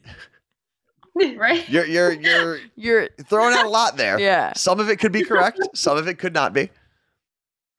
Right? 1.38 1.68
You're 1.70 1.86
you're 1.86 2.12
you're 2.12 2.60
You're 2.76 3.10
throwing 3.30 3.56
out 3.56 3.66
a 3.66 3.70
lot 3.70 3.96
there. 3.96 4.20
yeah. 4.20 4.52
Some 4.54 4.82
of 4.82 4.90
it 4.90 4.98
could 5.00 5.14
be 5.14 5.24
correct. 5.32 5.62
Some 5.74 5.98
of 5.98 6.10
it 6.10 6.20
could 6.20 6.34
not 6.34 6.52
be. 6.52 6.70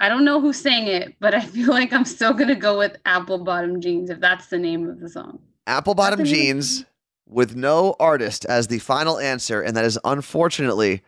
I 0.01 0.09
don't 0.09 0.25
know 0.25 0.41
who 0.41 0.55
sang 0.55 0.87
it, 0.87 1.15
but 1.21 1.35
I 1.35 1.41
feel 1.41 1.69
like 1.69 1.93
I'm 1.93 2.07
still 2.07 2.33
gonna 2.33 2.55
go 2.55 2.79
with 2.79 2.97
apple 3.05 3.37
bottom 3.45 3.79
jeans 3.83 4.09
if 4.09 4.21
that's 4.21 4.47
the 4.47 4.57
name 4.59 4.89
of 4.89 5.01
the 5.01 5.11
song. 5.11 5.39
Apple 5.67 5.95
bottom 5.95 6.25
jeans 6.25 6.87
with 7.29 7.55
no 7.57 7.95
artist 8.01 8.47
as 8.47 8.69
the 8.69 8.79
final 8.79 9.19
answer, 9.19 9.61
and 9.61 9.77
that 9.77 9.85
is 9.85 9.99
unfortunately 10.05 11.03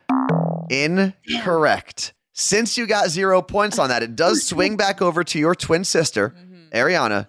incorrect. 0.70 2.14
Since 2.32 2.78
you 2.78 2.86
got 2.86 3.08
zero 3.08 3.42
points 3.42 3.78
on 3.78 3.88
that, 3.88 4.02
it 4.02 4.14
does 4.14 4.46
swing 4.46 4.76
back 4.76 5.02
over 5.02 5.24
to 5.24 5.38
your 5.38 5.54
twin 5.54 5.84
sister, 5.84 6.34
Mm-hmm. 6.36 6.76
Ariana. 6.76 7.28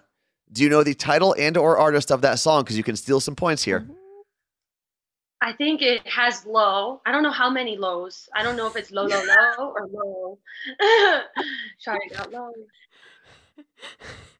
Do 0.52 0.62
you 0.62 0.68
know 0.68 0.82
the 0.82 0.94
title 0.94 1.34
and 1.38 1.56
or 1.56 1.78
artist 1.78 2.10
of 2.10 2.22
that 2.22 2.38
song? 2.38 2.62
Because 2.62 2.76
you 2.76 2.82
can 2.82 2.96
steal 2.96 3.20
some 3.20 3.36
points 3.36 3.62
here. 3.62 3.86
I 5.40 5.52
think 5.54 5.80
it 5.80 6.06
has 6.06 6.44
low. 6.44 7.00
I 7.06 7.12
don't 7.12 7.22
know 7.22 7.30
how 7.30 7.48
many 7.48 7.76
lows. 7.76 8.28
I 8.34 8.42
don't 8.42 8.56
know 8.56 8.66
if 8.66 8.76
it's 8.76 8.90
low, 8.90 9.06
low, 9.06 9.22
low 9.24 9.72
or 9.74 9.88
low. 9.90 10.38
It 11.86 12.18
out 12.18 12.30
low. 12.30 12.52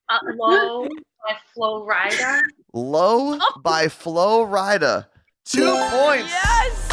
Uh, 0.09 0.19
low 0.37 0.85
by 0.87 1.35
Flo 1.55 1.87
Rida. 1.87 2.41
Low 2.75 3.39
by 3.63 3.89
Flo 3.89 4.45
Rida. 4.47 5.07
Two 5.51 5.73
points. 5.91 6.31
Yes. 6.31 6.87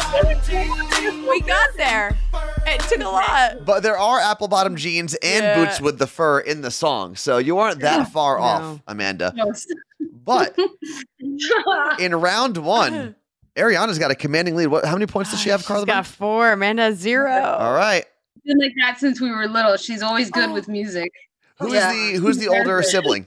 We 1.28 1.40
got 1.42 1.68
there. 1.76 2.16
It 2.66 2.80
took 2.82 3.00
a 3.00 3.04
lot. 3.04 3.64
But 3.64 3.82
there 3.82 3.96
are 3.96 4.18
apple 4.20 4.48
bottom 4.48 4.74
jeans 4.76 5.14
and 5.22 5.44
Yeah. 5.44 5.64
boots 5.64 5.80
with 5.80 5.98
the 5.98 6.06
fur 6.06 6.40
in 6.40 6.62
the 6.62 6.70
song. 6.70 7.14
So 7.16 7.38
you 7.38 7.58
aren't 7.58 7.80
that 7.80 8.10
far 8.10 8.36
No. 8.38 8.42
off, 8.42 8.80
Amanda. 8.88 9.32
Yes. 9.36 9.66
But 10.24 10.56
in 12.00 12.14
round 12.16 12.56
one, 12.56 13.14
Ariana's 13.56 13.98
got 13.98 14.10
a 14.10 14.14
commanding 14.14 14.56
lead. 14.56 14.66
What? 14.68 14.84
How 14.84 14.92
many 14.94 15.06
points 15.06 15.30
does 15.30 15.40
she 15.40 15.50
have, 15.50 15.64
Carla? 15.64 15.82
She's 15.82 15.86
got 15.86 16.06
four. 16.06 16.52
Amanda 16.52 16.94
zero. 16.94 17.30
All 17.42 17.74
right. 17.74 18.04
Been 18.44 18.58
like 18.58 18.72
that 18.80 18.98
since 18.98 19.20
we 19.20 19.30
were 19.30 19.46
little. 19.46 19.76
She's 19.76 20.02
always 20.02 20.30
good 20.30 20.50
with 20.52 20.68
music. 20.68 21.12
Who's 21.58 21.74
Yeah. 21.74 21.92
the 21.92 22.12
Who's 22.20 22.38
the 22.38 22.48
older 22.48 22.82
sibling? 22.82 23.26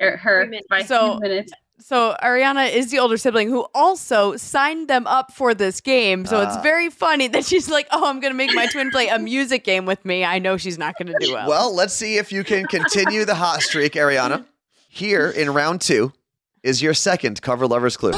Er, 0.00 0.16
Her 0.16 0.48
by 0.70 0.82
So- 0.82 1.14
two 1.14 1.20
minutes. 1.20 1.52
So 1.80 2.16
Ariana 2.22 2.70
is 2.72 2.90
the 2.90 2.98
older 2.98 3.16
sibling 3.16 3.48
who 3.48 3.66
also 3.74 4.36
signed 4.36 4.88
them 4.88 5.06
up 5.06 5.32
for 5.32 5.54
this 5.54 5.80
game. 5.80 6.26
So 6.26 6.40
it's 6.42 6.56
Ah. 6.56 6.60
very 6.62 6.90
funny 6.90 7.28
that 7.28 7.44
she's 7.46 7.68
like, 7.70 7.86
"Oh, 7.90 8.06
I'm 8.08 8.20
gonna 8.20 8.34
make 8.34 8.52
my 8.54 8.66
twin 8.66 8.90
play 8.90 9.08
a 9.08 9.18
music 9.18 9.64
game 9.64 9.86
with 9.86 10.04
me." 10.04 10.24
I 10.24 10.38
know 10.38 10.56
she's 10.56 10.76
not 10.78 10.94
gonna 10.98 11.14
do 11.20 11.32
well. 11.32 11.48
Well, 11.48 11.74
let's 11.74 11.94
see 11.94 12.16
if 12.18 12.32
you 12.32 12.44
can 12.44 12.66
continue 12.66 13.24
the 13.24 13.36
hot 13.36 13.62
streak, 13.62 13.92
Ariana. 13.94 14.44
Here 14.88 15.30
in 15.30 15.54
round 15.54 15.80
two 15.80 16.12
is 16.62 16.82
your 16.82 16.94
second 16.94 17.40
cover 17.42 17.66
lovers 17.66 17.96
clue. 17.96 18.12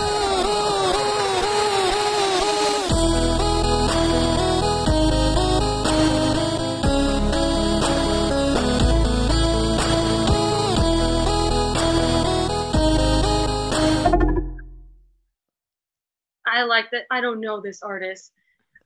I 16.60 16.64
like 16.64 16.90
that. 16.90 17.06
I 17.10 17.22
don't 17.22 17.40
know 17.40 17.58
this 17.62 17.82
artist. 17.82 18.32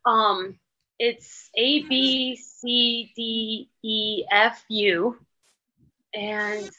Um, 0.06 0.56
it's 1.00 1.50
A 1.56 1.82
B 1.82 2.36
C 2.36 3.12
D 3.16 3.68
E 3.82 4.24
F 4.30 4.64
U, 4.68 5.18
and 6.14 6.70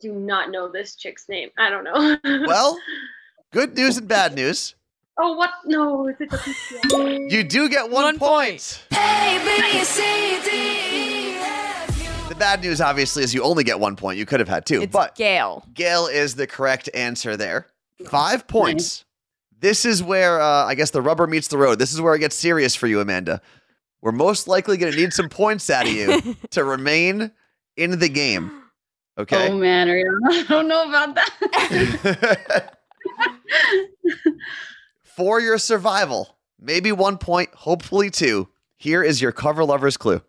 do 0.00 0.12
not 0.12 0.50
know 0.50 0.68
this 0.68 0.96
chick's 0.96 1.28
name. 1.28 1.50
I 1.56 1.70
don't 1.70 1.84
know. 1.84 2.16
Well, 2.48 2.76
good 3.52 3.76
news 3.76 3.96
and 3.96 4.08
bad 4.08 4.34
news. 4.34 4.74
oh, 5.18 5.36
what? 5.36 5.50
No, 5.64 6.08
is 6.08 6.16
it 6.18 6.30
the 6.30 6.36
PCA? 6.36 7.30
You 7.30 7.44
do 7.44 7.68
get 7.68 7.88
one, 7.88 8.02
One 8.02 8.18
point. 8.18 8.82
The 12.28 12.34
bad 12.36 12.60
news, 12.62 12.80
obviously, 12.80 13.22
is 13.22 13.32
you 13.32 13.42
only 13.44 13.62
get 13.62 13.78
one 13.78 13.94
point. 13.94 14.18
You 14.18 14.26
could 14.26 14.40
have 14.40 14.48
had 14.48 14.66
two, 14.66 14.82
it's 14.82 14.92
but 14.92 15.14
GAYLE. 15.14 15.64
GAYLE 15.74 16.08
is 16.08 16.34
the 16.34 16.48
correct 16.48 16.90
answer 16.92 17.36
there. 17.36 17.68
Five 18.08 18.48
points. 18.48 19.04
This 19.64 19.86
is 19.86 20.02
where 20.02 20.42
uh, 20.42 20.66
I 20.66 20.74
guess 20.74 20.90
the 20.90 21.00
rubber 21.00 21.26
meets 21.26 21.48
the 21.48 21.56
road. 21.56 21.78
This 21.78 21.94
is 21.94 21.98
where 21.98 22.14
it 22.14 22.18
gets 22.18 22.36
serious 22.36 22.74
for 22.74 22.86
you, 22.86 23.00
Amanda. 23.00 23.40
We're 24.02 24.12
most 24.12 24.46
likely 24.46 24.76
going 24.76 24.92
to 24.92 24.98
need 24.98 25.14
some 25.14 25.30
points 25.30 25.70
out 25.70 25.86
of 25.86 25.90
you 25.90 26.36
to 26.50 26.64
remain 26.64 27.30
in 27.74 27.98
the 27.98 28.10
game. 28.10 28.52
Okay. 29.16 29.48
Oh 29.48 29.56
man, 29.56 29.88
I 30.28 30.42
don't 30.42 30.68
know 30.68 30.86
about 30.86 31.14
that. 31.14 32.74
for 35.02 35.40
your 35.40 35.56
survival, 35.56 36.36
maybe 36.60 36.92
one 36.92 37.16
point, 37.16 37.48
hopefully 37.54 38.10
two. 38.10 38.50
Here 38.76 39.02
is 39.02 39.22
your 39.22 39.32
cover 39.32 39.64
lovers 39.64 39.96
clue. 39.96 40.20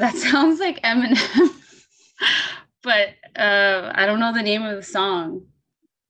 That 0.00 0.16
sounds 0.16 0.58
like 0.60 0.82
Eminem, 0.82 1.50
but 2.82 3.08
uh, 3.36 3.92
I 3.94 4.06
don't 4.06 4.18
know 4.20 4.32
the 4.32 4.42
name 4.42 4.62
of 4.62 4.76
the 4.76 4.82
song. 4.82 5.42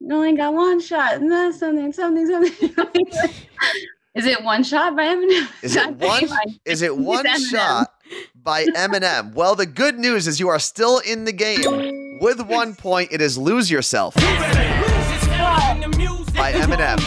You 0.00 0.14
only 0.14 0.36
got 0.36 0.54
one 0.54 0.80
shot, 0.80 1.14
and 1.14 1.30
that's 1.30 1.58
something, 1.58 1.92
something, 1.92 2.26
something. 2.26 2.72
Is 4.14 4.26
it 4.26 4.42
one 4.42 4.64
shot 4.64 4.96
by 4.96 5.04
Eminem? 5.04 5.48
Is 5.62 5.76
it 5.76 5.94
one? 5.96 6.24
Is 6.64 6.82
it 6.82 6.96
one 6.96 7.24
Eminem. 7.26 7.50
shot 7.50 7.92
by 8.34 8.64
Eminem? 8.64 9.34
Well, 9.34 9.54
the 9.54 9.66
good 9.66 9.98
news 9.98 10.26
is 10.26 10.40
you 10.40 10.48
are 10.48 10.58
still 10.58 10.98
in 10.98 11.24
the 11.24 11.32
game. 11.32 12.18
With 12.20 12.40
one 12.42 12.74
point, 12.74 13.12
it 13.12 13.20
is 13.20 13.38
Lose 13.38 13.70
Yourself 13.70 14.14
by 16.40 16.52
Eminem. 16.52 16.98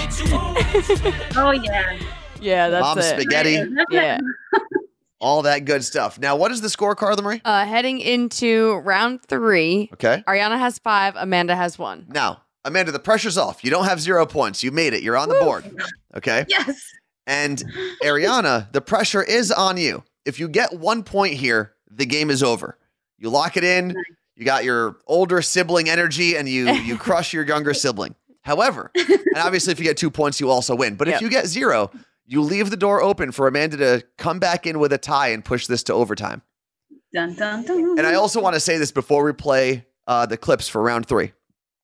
Oh 1.35 1.51
yeah. 1.51 1.99
Yeah, 2.39 2.69
that's 2.69 2.81
Mom 2.81 2.97
it. 2.97 3.03
Spaghetti, 3.03 3.63
Yeah. 3.89 4.19
All 5.23 5.41
that 5.43 5.65
good 5.65 5.83
stuff. 5.83 6.19
Now, 6.19 6.35
what 6.35 6.51
is 6.51 6.61
the 6.61 6.69
score, 6.69 6.95
Carla 6.95 7.21
Marie? 7.21 7.41
Uh, 7.45 7.65
heading 7.65 7.99
into 7.99 8.75
round 8.83 9.23
three, 9.23 9.89
Okay. 9.93 10.23
Ariana 10.27 10.59
has 10.59 10.77
five. 10.79 11.15
Amanda 11.15 11.55
has 11.55 11.79
one. 11.79 12.05
Now, 12.09 12.41
Amanda, 12.65 12.91
the 12.91 12.99
pressure's 12.99 13.37
off. 13.37 13.63
You 13.63 13.71
don't 13.71 13.85
have 13.85 13.99
zero 13.99 14.25
points. 14.25 14.63
You 14.63 14.71
made 14.71 14.93
it. 14.93 15.01
You're 15.03 15.17
on 15.17 15.29
the 15.29 15.35
board. 15.35 15.65
Okay. 16.15 16.45
Yes. 16.47 16.81
And 17.25 17.63
Ariana, 18.03 18.71
the 18.73 18.81
pressure 18.81 19.23
is 19.23 19.51
on 19.51 19.77
you. 19.77 20.03
If 20.25 20.39
you 20.39 20.47
get 20.47 20.73
one 20.73 21.03
point 21.03 21.33
here, 21.33 21.73
the 21.89 22.05
game 22.05 22.29
is 22.29 22.43
over. 22.43 22.77
You 23.17 23.29
lock 23.29 23.57
it 23.57 23.63
in. 23.63 23.95
You 24.35 24.45
got 24.45 24.63
your 24.63 24.97
older 25.07 25.41
sibling 25.41 25.89
energy, 25.89 26.35
and 26.35 26.49
you 26.49 26.69
you 26.71 26.97
crush 27.07 27.33
your 27.33 27.45
younger 27.45 27.73
sibling. 27.73 28.15
However, 28.41 28.91
and 28.95 29.37
obviously, 29.37 29.71
if 29.71 29.79
you 29.79 29.85
get 29.85 29.95
two 29.95 30.11
points, 30.11 30.39
you 30.39 30.49
also 30.49 30.75
win. 30.75 30.95
But 30.95 31.07
if 31.07 31.21
you 31.21 31.29
get 31.29 31.45
zero, 31.47 31.91
you 32.25 32.41
leave 32.41 32.69
the 32.69 32.77
door 32.77 33.01
open 33.01 33.31
for 33.31 33.47
Amanda 33.47 33.77
to 33.77 34.03
come 34.17 34.39
back 34.39 34.65
in 34.65 34.79
with 34.79 34.93
a 34.93 34.97
tie 34.97 35.29
and 35.29 35.43
push 35.43 35.67
this 35.67 35.83
to 35.83 35.93
overtime. 35.93 36.41
Dun 37.13 37.33
dun 37.35 37.63
dun. 37.63 37.97
And 37.99 38.07
I 38.07 38.15
also 38.15 38.41
want 38.41 38.55
to 38.55 38.59
say 38.59 38.77
this 38.77 38.91
before 38.91 39.23
we 39.23 39.33
play 39.33 39.85
uh, 40.07 40.25
the 40.25 40.37
clips 40.37 40.67
for 40.67 40.81
round 40.81 41.05
three. 41.07 41.33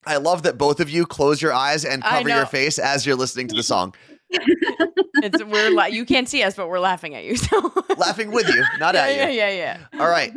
I 0.05 0.17
love 0.17 0.43
that 0.43 0.58
both 0.58 0.79
of 0.79 0.89
you 0.89 1.05
close 1.05 1.41
your 1.41 1.53
eyes 1.53 1.84
and 1.86 2.01
cover 2.01 2.29
your 2.29 2.46
face 2.46 2.79
as 2.79 3.05
you're 3.05 3.15
listening 3.17 3.48
to 3.50 3.55
the 3.55 3.63
song, 3.63 3.93
It's 4.31 5.43
we're 5.43 5.72
la- 5.72 5.86
you 5.86 6.05
can't 6.05 6.27
see 6.29 6.41
us, 6.43 6.55
but 6.55 6.69
we're 6.69 6.79
laughing 6.79 7.15
at 7.15 7.25
you. 7.25 7.36
So 7.36 7.74
laughing 7.98 8.31
with 8.31 8.48
you, 8.48 8.63
not 8.79 8.96
yeah, 8.96 9.01
at 9.03 9.12
you. 9.12 9.17
yeah, 9.38 9.50
yeah, 9.50 9.77
yeah. 9.93 10.00
All 10.01 10.10
right, 10.10 10.31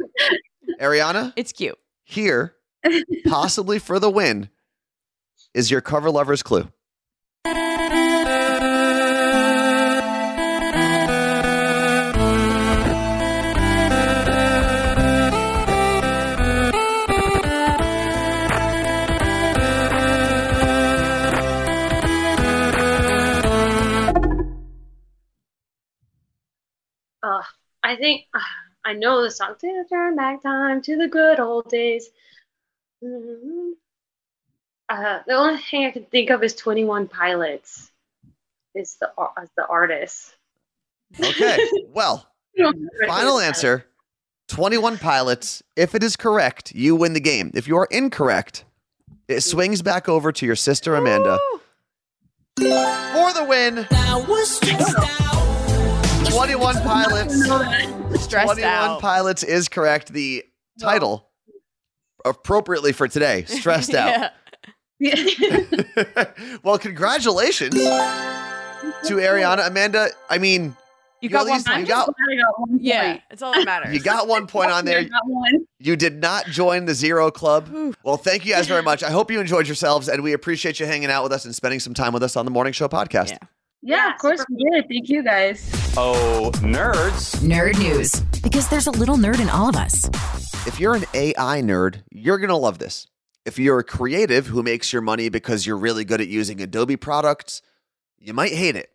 Ariana, 0.80 1.32
It's 1.36 1.52
cute. 1.52 1.78
here, 2.04 2.54
possibly 3.26 3.78
for 3.78 3.98
the 4.00 4.10
win, 4.10 4.48
is 5.54 5.70
your 5.70 5.80
cover 5.80 6.10
lover's 6.10 6.42
clue. 6.42 6.68
Know 29.02 29.22
the 29.22 29.30
song. 29.30 29.54
To 29.60 29.84
turn 29.90 30.16
back 30.16 30.42
time 30.42 30.80
to 30.82 30.96
the 30.96 31.08
good 31.08 31.40
old 31.40 31.68
days. 31.68 32.08
Mm-hmm. 33.04 33.72
Uh, 34.88 35.18
the 35.26 35.34
only 35.34 35.60
thing 35.60 35.84
I 35.84 35.90
can 35.90 36.04
think 36.04 36.30
of 36.30 36.42
is 36.42 36.54
Twenty 36.54 36.84
One 36.84 37.08
Pilots. 37.08 37.90
Is 38.74 38.96
the 39.00 39.10
as 39.36 39.50
the 39.56 39.66
artist. 39.66 40.34
Okay. 41.20 41.58
Well, 41.92 42.26
final 43.06 43.38
answer 43.38 43.84
21 44.48 44.98
pilots. 44.98 45.62
If 45.76 45.94
it 45.94 46.02
is 46.02 46.16
correct, 46.16 46.72
you 46.74 46.96
win 46.96 47.12
the 47.12 47.20
game. 47.20 47.50
If 47.54 47.68
you 47.68 47.76
are 47.76 47.86
incorrect, 47.90 48.64
it 49.28 49.42
swings 49.42 49.82
back 49.82 50.08
over 50.08 50.32
to 50.32 50.46
your 50.46 50.56
sister 50.56 50.94
Amanda 50.94 51.38
for 52.56 53.32
the 53.32 53.44
win. 53.46 53.86
21 56.30 56.74
pilots. 56.76 57.92
Stressed 58.18 58.46
21 58.52 58.62
out. 58.64 59.00
pilots 59.00 59.42
is 59.42 59.68
correct. 59.68 60.12
The 60.12 60.44
title 60.80 61.28
appropriately 62.24 62.92
for 62.92 63.08
today, 63.08 63.44
stressed 63.46 63.94
out. 63.94 64.30
Yeah. 64.98 65.24
well, 66.62 66.78
congratulations 66.78 67.74
to 67.74 67.80
Ariana. 69.16 69.66
Amanda, 69.66 70.08
I 70.30 70.38
mean, 70.38 70.76
You 71.20 71.28
You 71.28 71.28
got 71.30 71.40
at 71.46 71.50
one. 71.50 71.52
least- 71.58 71.68
you 71.68 71.86
got- 71.86 72.06
got 72.06 72.14
one 72.60 72.78
Yeah, 72.80 73.02
point. 73.12 73.22
it's 73.30 73.42
all 73.42 73.52
that 73.52 73.64
matters. 73.64 73.94
you 73.94 74.00
got 74.02 74.28
one 74.28 74.46
point 74.46 74.70
on 74.70 74.84
there. 74.84 74.98
I 75.00 75.04
got 75.04 75.22
one. 75.26 75.66
You 75.80 75.96
did 75.96 76.20
not 76.20 76.46
join 76.46 76.84
the 76.84 76.94
Zero 76.94 77.30
Club. 77.30 77.68
Well, 78.04 78.16
thank 78.16 78.44
you 78.46 78.52
guys 78.54 78.66
very 78.68 78.82
much. 78.82 79.02
I 79.02 79.10
hope 79.10 79.30
you 79.30 79.40
enjoyed 79.40 79.66
yourselves, 79.66 80.08
and 80.08 80.22
we 80.22 80.32
appreciate 80.32 80.78
you 80.80 80.86
hanging 80.86 81.10
out 81.10 81.22
with 81.24 81.32
us 81.32 81.44
and 81.44 81.54
spending 81.54 81.80
some 81.80 81.94
time 81.94 82.12
with 82.12 82.22
us 82.22 82.36
on 82.36 82.44
the 82.44 82.50
Morning 82.52 82.72
Show 82.72 82.88
podcast. 82.88 83.30
Yeah. 83.30 83.38
Yeah, 83.82 83.96
Yeah, 83.96 84.14
of 84.14 84.18
course 84.20 84.38
super 84.38 84.52
we 84.56 84.70
did. 84.70 84.88
Thank 84.88 85.08
you 85.08 85.22
guys. 85.22 85.68
Oh, 85.96 86.50
nerds. 86.56 87.36
Nerd 87.38 87.78
news. 87.78 88.20
Because 88.42 88.68
there's 88.68 88.86
a 88.86 88.92
little 88.92 89.16
nerd 89.16 89.40
in 89.40 89.50
all 89.50 89.68
of 89.68 89.76
us. 89.76 90.08
If 90.66 90.78
you're 90.78 90.94
an 90.94 91.04
AI 91.14 91.60
nerd, 91.62 92.02
you're 92.10 92.38
going 92.38 92.48
to 92.48 92.56
love 92.56 92.78
this. 92.78 93.08
If 93.44 93.58
you're 93.58 93.80
a 93.80 93.84
creative 93.84 94.46
who 94.46 94.62
makes 94.62 94.92
your 94.92 95.02
money 95.02 95.28
because 95.28 95.66
you're 95.66 95.76
really 95.76 96.04
good 96.04 96.20
at 96.20 96.28
using 96.28 96.60
Adobe 96.60 96.96
products, 96.96 97.60
you 98.18 98.32
might 98.32 98.52
hate 98.52 98.76
it. 98.76 98.90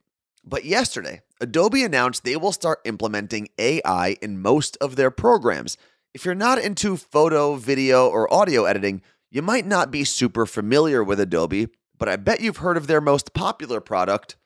But 0.46 0.64
yesterday, 0.64 1.22
Adobe 1.42 1.84
announced 1.84 2.24
they 2.24 2.38
will 2.38 2.54
start 2.54 2.80
implementing 2.86 3.50
AI 3.60 4.16
in 4.22 4.42
most 4.42 4.78
of 4.80 4.96
their 4.96 5.12
programs. 5.12 5.76
If 6.14 6.24
you're 6.24 6.34
not 6.34 6.60
into 6.60 6.96
photo, 6.96 7.56
video, 7.56 8.08
or 8.08 8.34
audio 8.34 8.64
editing, 8.64 9.02
you 9.30 9.42
might 9.42 9.66
not 9.66 9.92
be 9.92 10.06
super 10.06 10.46
familiar 10.46 11.04
with 11.04 11.20
Adobe, 11.20 11.68
but 11.98 12.08
I 12.08 12.16
bet 12.16 12.40
you've 12.40 12.58
heard 12.58 12.78
of 12.78 12.88
their 12.88 13.02
most 13.02 13.34
popular 13.34 13.82
product, 13.82 14.38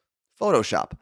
Photoshop. 0.41 0.93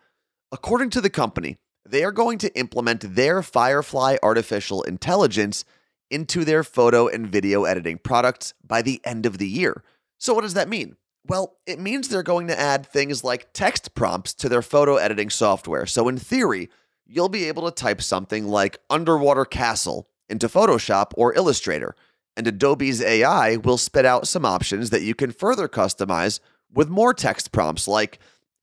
According 0.51 0.89
to 0.91 1.01
the 1.01 1.09
company, 1.09 1.57
they 1.87 2.03
are 2.03 2.11
going 2.11 2.37
to 2.39 2.55
implement 2.57 3.15
their 3.15 3.41
Firefly 3.41 4.17
artificial 4.21 4.83
intelligence 4.83 5.63
into 6.11 6.43
their 6.43 6.63
photo 6.63 7.07
and 7.07 7.27
video 7.27 7.63
editing 7.63 7.97
products 7.97 8.53
by 8.65 8.81
the 8.81 8.99
end 9.03 9.25
of 9.25 9.37
the 9.37 9.47
year. 9.47 9.83
So, 10.17 10.33
what 10.33 10.41
does 10.41 10.55
that 10.55 10.69
mean? 10.69 10.97
Well, 11.25 11.57
it 11.65 11.79
means 11.79 12.07
they're 12.07 12.23
going 12.23 12.47
to 12.47 12.59
add 12.59 12.85
things 12.85 13.23
like 13.23 13.53
text 13.53 13.93
prompts 13.93 14.33
to 14.35 14.49
their 14.49 14.61
photo 14.61 14.95
editing 14.97 15.29
software. 15.29 15.85
So, 15.85 16.07
in 16.07 16.17
theory, 16.17 16.69
you'll 17.05 17.29
be 17.29 17.45
able 17.45 17.69
to 17.69 17.71
type 17.71 18.01
something 18.01 18.47
like 18.47 18.79
underwater 18.89 19.45
castle 19.45 20.07
into 20.27 20.47
Photoshop 20.47 21.11
or 21.15 21.33
Illustrator, 21.33 21.95
and 22.35 22.47
Adobe's 22.47 23.01
AI 23.01 23.57
will 23.57 23.77
spit 23.77 24.05
out 24.05 24.27
some 24.27 24.45
options 24.45 24.89
that 24.89 25.01
you 25.01 25.15
can 25.15 25.31
further 25.31 25.67
customize 25.67 26.39
with 26.71 26.89
more 26.89 27.13
text 27.13 27.51
prompts 27.51 27.87
like 27.87 28.19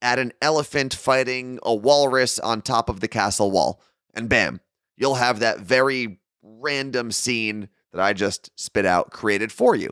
add 0.06 0.20
an 0.20 0.32
elephant 0.40 0.94
fighting 0.94 1.58
a 1.64 1.75
walrus 1.75 2.38
on 2.38 2.62
top 2.62 2.88
of 2.88 3.00
the 3.00 3.08
castle 3.08 3.50
wall, 3.50 3.82
and 4.14 4.28
bam, 4.28 4.60
you'll 4.96 5.16
have 5.16 5.40
that 5.40 5.59
very 5.59 6.20
random 6.42 7.11
scene 7.11 7.68
that 7.92 8.00
I 8.00 8.12
just 8.12 8.50
spit 8.54 8.87
out 8.87 9.11
created 9.11 9.50
for 9.50 9.74
you. 9.74 9.90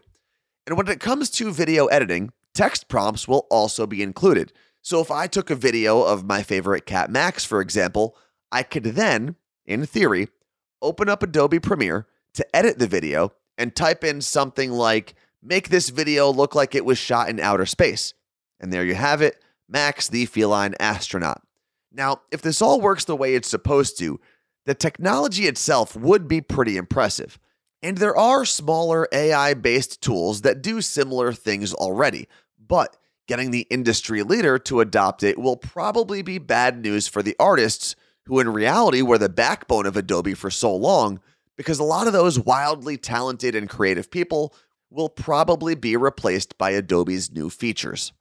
And 0.68 0.76
when 0.76 0.86
it 0.86 1.00
comes 1.00 1.30
to 1.30 1.50
video 1.50 1.86
editing, 1.86 2.30
text 2.54 2.86
prompts 2.86 3.26
will 3.26 3.48
also 3.50 3.88
be 3.88 4.04
included. 4.04 4.52
So 4.82 5.00
if 5.00 5.10
I 5.10 5.26
took 5.26 5.50
a 5.50 5.56
video 5.56 6.02
of 6.02 6.24
my 6.24 6.44
favorite 6.44 6.86
cat 6.86 7.10
Max, 7.10 7.44
for 7.44 7.60
example, 7.60 8.16
I 8.52 8.62
could 8.62 8.84
then, 8.84 9.34
in 9.66 9.84
theory, 9.84 10.28
open 10.80 11.08
up 11.08 11.24
Adobe 11.24 11.58
Premiere 11.58 12.06
to 12.34 12.46
edit 12.54 12.78
the 12.78 12.86
video 12.86 13.32
and 13.58 13.74
type 13.74 14.04
in 14.04 14.20
something 14.20 14.70
like, 14.70 15.16
make 15.42 15.70
this 15.70 15.88
video 15.88 16.30
look 16.30 16.54
like 16.54 16.76
it 16.76 16.84
was 16.84 16.98
shot 16.98 17.28
in 17.28 17.40
outer 17.40 17.66
space. 17.66 18.14
And 18.60 18.72
there 18.72 18.84
you 18.84 18.94
have 18.94 19.20
it 19.20 19.42
Max, 19.74 20.06
the 20.06 20.24
feline 20.24 20.76
astronaut. 20.78 21.42
Now, 21.90 22.22
if 22.30 22.40
this 22.40 22.62
all 22.62 22.80
works 22.80 23.04
the 23.04 23.16
way 23.16 23.34
it's 23.34 23.48
supposed 23.48 23.98
to, 23.98 24.20
the 24.66 24.74
technology 24.74 25.46
itself 25.46 25.96
would 25.96 26.28
be 26.28 26.40
pretty 26.40 26.76
impressive. 26.76 27.40
And 27.82 27.98
there 27.98 28.16
are 28.16 28.44
smaller 28.44 29.08
AI 29.10 29.52
based 29.54 30.00
tools 30.00 30.42
that 30.42 30.62
do 30.62 30.80
similar 30.80 31.32
things 31.32 31.74
already, 31.74 32.28
but 32.56 32.96
getting 33.26 33.50
the 33.50 33.66
industry 33.68 34.22
leader 34.22 34.60
to 34.60 34.78
adopt 34.78 35.24
it 35.24 35.38
will 35.38 35.56
probably 35.56 36.22
be 36.22 36.38
bad 36.38 36.80
news 36.80 37.08
for 37.08 37.20
the 37.20 37.34
artists 37.40 37.96
who, 38.26 38.38
in 38.38 38.50
reality, 38.50 39.02
were 39.02 39.18
the 39.18 39.28
backbone 39.28 39.86
of 39.86 39.96
Adobe 39.96 40.34
for 40.34 40.50
so 40.50 40.74
long, 40.74 41.20
because 41.56 41.80
a 41.80 41.84
lot 41.84 42.06
of 42.06 42.12
those 42.12 42.38
wildly 42.38 42.96
talented 42.96 43.56
and 43.56 43.68
creative 43.68 44.08
people 44.08 44.54
will 44.88 45.08
probably 45.08 45.74
be 45.74 45.96
replaced 45.96 46.56
by 46.56 46.70
Adobe's 46.70 47.32
new 47.32 47.50
features. 47.50 48.12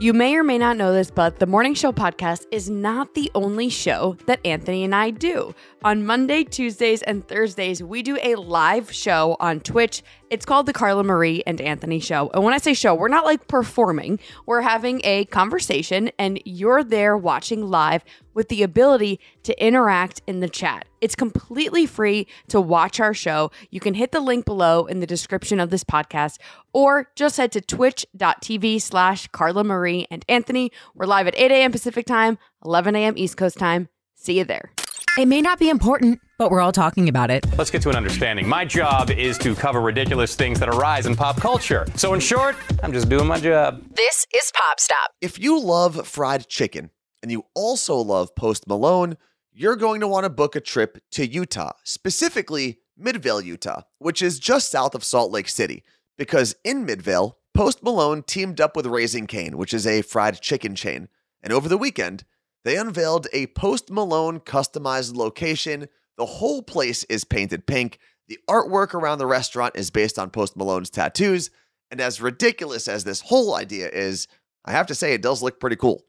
You 0.00 0.12
may 0.12 0.34
or 0.34 0.42
may 0.42 0.58
not 0.58 0.76
know 0.76 0.92
this, 0.92 1.08
but 1.08 1.38
the 1.38 1.46
Morning 1.46 1.72
Show 1.72 1.92
podcast 1.92 2.46
is 2.50 2.68
not 2.68 3.14
the 3.14 3.30
only 3.32 3.68
show 3.68 4.16
that 4.26 4.44
Anthony 4.44 4.82
and 4.82 4.92
I 4.92 5.10
do. 5.10 5.54
On 5.84 6.04
Monday, 6.04 6.42
Tuesdays, 6.42 7.02
and 7.02 7.26
Thursdays, 7.28 7.80
we 7.80 8.02
do 8.02 8.18
a 8.20 8.34
live 8.34 8.90
show 8.90 9.36
on 9.38 9.60
Twitch. 9.60 10.02
It's 10.30 10.46
called 10.46 10.66
the 10.66 10.72
Carla 10.72 11.04
Marie 11.04 11.42
and 11.46 11.60
Anthony 11.60 12.00
Show. 12.00 12.30
And 12.34 12.42
when 12.42 12.54
I 12.54 12.58
say 12.58 12.74
show, 12.74 12.94
we're 12.94 13.08
not 13.08 13.24
like 13.24 13.46
performing, 13.46 14.18
we're 14.46 14.62
having 14.62 15.00
a 15.04 15.26
conversation, 15.26 16.10
and 16.18 16.40
you're 16.44 16.82
there 16.82 17.16
watching 17.16 17.70
live 17.70 18.04
with 18.32 18.48
the 18.48 18.62
ability 18.62 19.20
to 19.44 19.64
interact 19.64 20.22
in 20.26 20.40
the 20.40 20.48
chat. 20.48 20.86
It's 21.00 21.14
completely 21.14 21.86
free 21.86 22.26
to 22.48 22.60
watch 22.60 23.00
our 23.00 23.14
show. 23.14 23.50
You 23.70 23.80
can 23.80 23.94
hit 23.94 24.12
the 24.12 24.20
link 24.20 24.44
below 24.44 24.86
in 24.86 25.00
the 25.00 25.06
description 25.06 25.60
of 25.60 25.70
this 25.70 25.84
podcast 25.84 26.38
or 26.72 27.10
just 27.14 27.36
head 27.36 27.52
to 27.52 27.60
twitch.tv 27.60 28.80
slash 28.80 29.28
Carla 29.28 29.62
Marie 29.62 30.06
and 30.10 30.24
Anthony. 30.28 30.72
We're 30.94 31.06
live 31.06 31.26
at 31.26 31.38
8 31.38 31.50
a.m. 31.50 31.72
Pacific 31.72 32.06
time, 32.06 32.38
11 32.64 32.96
a.m. 32.96 33.14
East 33.16 33.36
Coast 33.36 33.58
time. 33.58 33.88
See 34.14 34.38
you 34.38 34.44
there. 34.44 34.72
It 35.16 35.28
may 35.28 35.40
not 35.40 35.60
be 35.60 35.68
important, 35.68 36.20
but 36.38 36.50
we're 36.50 36.60
all 36.60 36.72
talking 36.72 37.08
about 37.08 37.30
it. 37.30 37.46
Let's 37.56 37.70
get 37.70 37.82
to 37.82 37.88
an 37.88 37.94
understanding. 37.94 38.48
My 38.48 38.64
job 38.64 39.12
is 39.12 39.38
to 39.38 39.54
cover 39.54 39.80
ridiculous 39.80 40.34
things 40.34 40.58
that 40.58 40.68
arise 40.68 41.06
in 41.06 41.14
pop 41.14 41.36
culture. 41.36 41.86
So, 41.94 42.14
in 42.14 42.20
short, 42.20 42.56
I'm 42.82 42.92
just 42.92 43.08
doing 43.08 43.28
my 43.28 43.38
job. 43.38 43.80
This 43.94 44.26
is 44.34 44.50
Pop 44.52 44.80
Stop. 44.80 45.12
If 45.20 45.38
you 45.38 45.60
love 45.60 46.08
fried 46.08 46.48
chicken 46.48 46.90
and 47.22 47.30
you 47.30 47.44
also 47.54 47.94
love 47.94 48.34
Post 48.34 48.66
Malone, 48.66 49.16
you're 49.52 49.76
going 49.76 50.00
to 50.00 50.08
want 50.08 50.24
to 50.24 50.30
book 50.30 50.56
a 50.56 50.60
trip 50.60 50.98
to 51.12 51.24
Utah, 51.24 51.74
specifically 51.84 52.80
Midvale, 52.96 53.40
Utah, 53.40 53.82
which 54.00 54.20
is 54.20 54.40
just 54.40 54.68
south 54.68 54.96
of 54.96 55.04
Salt 55.04 55.30
Lake 55.30 55.48
City. 55.48 55.84
Because 56.18 56.56
in 56.64 56.84
Midvale, 56.84 57.38
Post 57.54 57.84
Malone 57.84 58.24
teamed 58.24 58.60
up 58.60 58.74
with 58.74 58.86
Raising 58.86 59.28
Cane, 59.28 59.58
which 59.58 59.72
is 59.72 59.86
a 59.86 60.02
fried 60.02 60.40
chicken 60.40 60.74
chain. 60.74 61.08
And 61.40 61.52
over 61.52 61.68
the 61.68 61.78
weekend, 61.78 62.24
they 62.64 62.76
unveiled 62.76 63.26
a 63.32 63.46
Post 63.48 63.90
Malone 63.90 64.40
customized 64.40 65.14
location. 65.14 65.88
The 66.16 66.26
whole 66.26 66.62
place 66.62 67.04
is 67.04 67.24
painted 67.24 67.66
pink. 67.66 67.98
The 68.28 68.38
artwork 68.48 68.94
around 68.94 69.18
the 69.18 69.26
restaurant 69.26 69.76
is 69.76 69.90
based 69.90 70.18
on 70.18 70.30
Post 70.30 70.56
Malone's 70.56 70.90
tattoos. 70.90 71.50
And 71.90 72.00
as 72.00 72.20
ridiculous 72.20 72.88
as 72.88 73.04
this 73.04 73.20
whole 73.20 73.54
idea 73.54 73.88
is, 73.88 74.26
I 74.64 74.72
have 74.72 74.86
to 74.86 74.94
say 74.94 75.12
it 75.12 75.22
does 75.22 75.42
look 75.42 75.60
pretty 75.60 75.76
cool. 75.76 76.04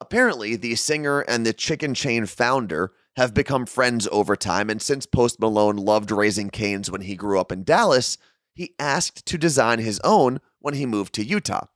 Apparently, 0.00 0.56
the 0.56 0.74
singer 0.74 1.20
and 1.20 1.46
the 1.46 1.52
chicken 1.52 1.94
chain 1.94 2.26
founder 2.26 2.92
have 3.16 3.32
become 3.32 3.64
friends 3.64 4.08
over 4.10 4.36
time, 4.36 4.68
and 4.68 4.82
since 4.82 5.06
Post 5.06 5.40
Malone 5.40 5.76
loved 5.76 6.10
Raising 6.10 6.50
Cane's 6.50 6.90
when 6.90 7.02
he 7.02 7.14
grew 7.14 7.40
up 7.40 7.52
in 7.52 7.62
Dallas, 7.62 8.18
he 8.54 8.74
asked 8.78 9.24
to 9.26 9.38
design 9.38 9.78
his 9.78 10.00
own 10.04 10.40
when 10.58 10.74
he 10.74 10.84
moved 10.84 11.14
to 11.14 11.24
Utah. 11.24 11.66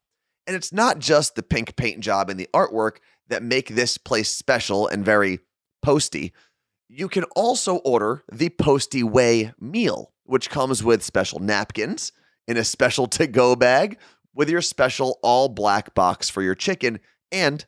And 0.47 0.57
it's 0.57 0.73
not 0.73 0.99
just 0.99 1.35
the 1.35 1.43
pink 1.43 1.77
paint 1.77 2.01
job 2.01 2.29
and 2.29 2.39
the 2.39 2.49
artwork 2.53 2.97
that 3.29 3.43
make 3.43 3.69
this 3.69 3.99
place 3.99 4.31
special 4.31 4.87
and 4.89 5.05
very 5.05 5.41
posty. 5.83 6.33
You 6.89 7.09
can 7.09 7.25
also 7.37 7.77
order 7.77 8.25
the 8.33 8.49
Posty 8.49 9.03
Way 9.03 9.53
meal, 9.61 10.13
which 10.25 10.51
comes 10.51 10.83
with 10.83 11.03
special 11.03 11.39
napkins 11.39 12.13
in 12.47 12.57
a 12.57 12.65
special 12.65 13.07
to 13.09 13.27
go 13.27 13.55
bag 13.55 13.99
with 14.35 14.49
your 14.49 14.63
special 14.63 15.19
all 15.23 15.49
black 15.49 15.95
box 15.95 16.31
for 16.31 16.43
your 16.43 16.55
chicken. 16.55 17.01
And 17.31 17.67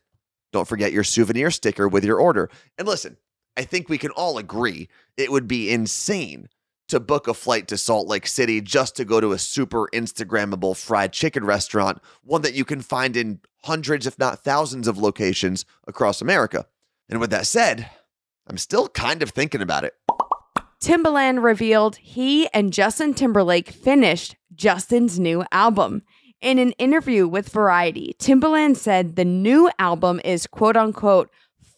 don't 0.51 0.67
forget 0.67 0.91
your 0.91 1.03
souvenir 1.03 1.51
sticker 1.51 1.87
with 1.87 2.03
your 2.03 2.19
order. 2.19 2.49
And 2.77 2.87
listen, 2.87 3.17
I 3.55 3.63
think 3.63 3.89
we 3.89 3.97
can 3.97 4.11
all 4.11 4.37
agree 4.37 4.89
it 5.17 5.31
would 5.31 5.47
be 5.47 5.71
insane 5.71 6.49
to 6.87 6.99
book 6.99 7.27
a 7.27 7.33
flight 7.33 7.67
to 7.69 7.77
Salt 7.77 8.07
Lake 8.07 8.27
City 8.27 8.59
just 8.59 8.97
to 8.97 9.05
go 9.05 9.21
to 9.21 9.31
a 9.31 9.39
super 9.39 9.87
Instagrammable 9.93 10.75
fried 10.75 11.13
chicken 11.13 11.45
restaurant, 11.45 11.99
one 12.23 12.41
that 12.41 12.53
you 12.53 12.65
can 12.65 12.81
find 12.81 13.15
in 13.15 13.39
hundreds, 13.63 14.07
if 14.07 14.17
not 14.17 14.43
thousands, 14.43 14.87
of 14.87 14.97
locations 14.97 15.65
across 15.87 16.21
America. 16.21 16.65
And 17.09 17.19
with 17.19 17.29
that 17.31 17.47
said, 17.47 17.89
I'm 18.47 18.57
still 18.57 18.87
kind 18.87 19.21
of 19.21 19.29
thinking 19.29 19.61
about 19.61 19.83
it. 19.83 19.93
Timbaland 20.81 21.43
revealed 21.43 21.97
he 21.97 22.47
and 22.53 22.73
Justin 22.73 23.13
Timberlake 23.13 23.69
finished 23.69 24.35
Justin's 24.55 25.19
new 25.19 25.43
album. 25.51 26.01
In 26.41 26.57
an 26.57 26.71
interview 26.73 27.27
with 27.27 27.49
Variety, 27.49 28.15
Timbaland 28.17 28.77
said 28.77 29.15
the 29.15 29.25
new 29.25 29.69
album 29.77 30.19
is 30.25 30.47
quote 30.47 30.75
unquote 30.75 31.29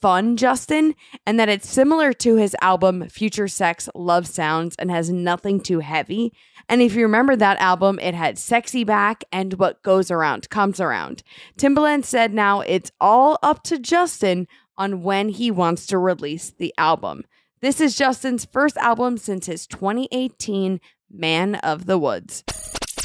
fun, 0.04 0.38
Justin, 0.38 0.96
and 1.26 1.40
that 1.40 1.50
it's 1.50 1.70
similar 1.70 2.12
to 2.12 2.36
his 2.36 2.56
album 2.62 3.08
Future 3.10 3.48
Sex 3.48 3.90
Love 3.96 4.28
Sounds 4.28 4.76
and 4.78 4.90
has 4.92 5.10
nothing 5.10 5.60
too 5.60 5.80
heavy. 5.80 6.34
And 6.74 6.82
if 6.82 6.96
you 6.96 7.04
remember 7.04 7.36
that 7.36 7.60
album, 7.60 8.00
it 8.00 8.16
had 8.16 8.40
Sexy 8.40 8.84
Back 8.84 9.24
and 9.32 9.54
What 9.54 9.84
Goes 9.84 10.10
Around 10.10 10.50
Comes 10.50 10.80
Around. 10.80 11.22
Timbaland 11.56 12.04
said 12.04 12.34
now 12.34 12.62
it's 12.62 12.92
all 13.00 13.38
up 13.44 13.62
to 13.66 13.78
Justin 13.78 14.48
on 14.76 15.04
when 15.04 15.30
he 15.30 15.52
wants 15.52 15.86
to 15.86 16.00
release 16.00 16.50
the 16.50 16.74
album. 16.76 17.26
This 17.62 17.80
is 17.80 17.96
Justin's 17.96 18.46
first 18.46 18.76
album 18.78 19.20
since 19.20 19.46
his 19.46 19.68
2018 19.68 20.82
Man 21.12 21.54
of 21.58 21.86
the 21.86 22.00
Woods. 22.00 22.44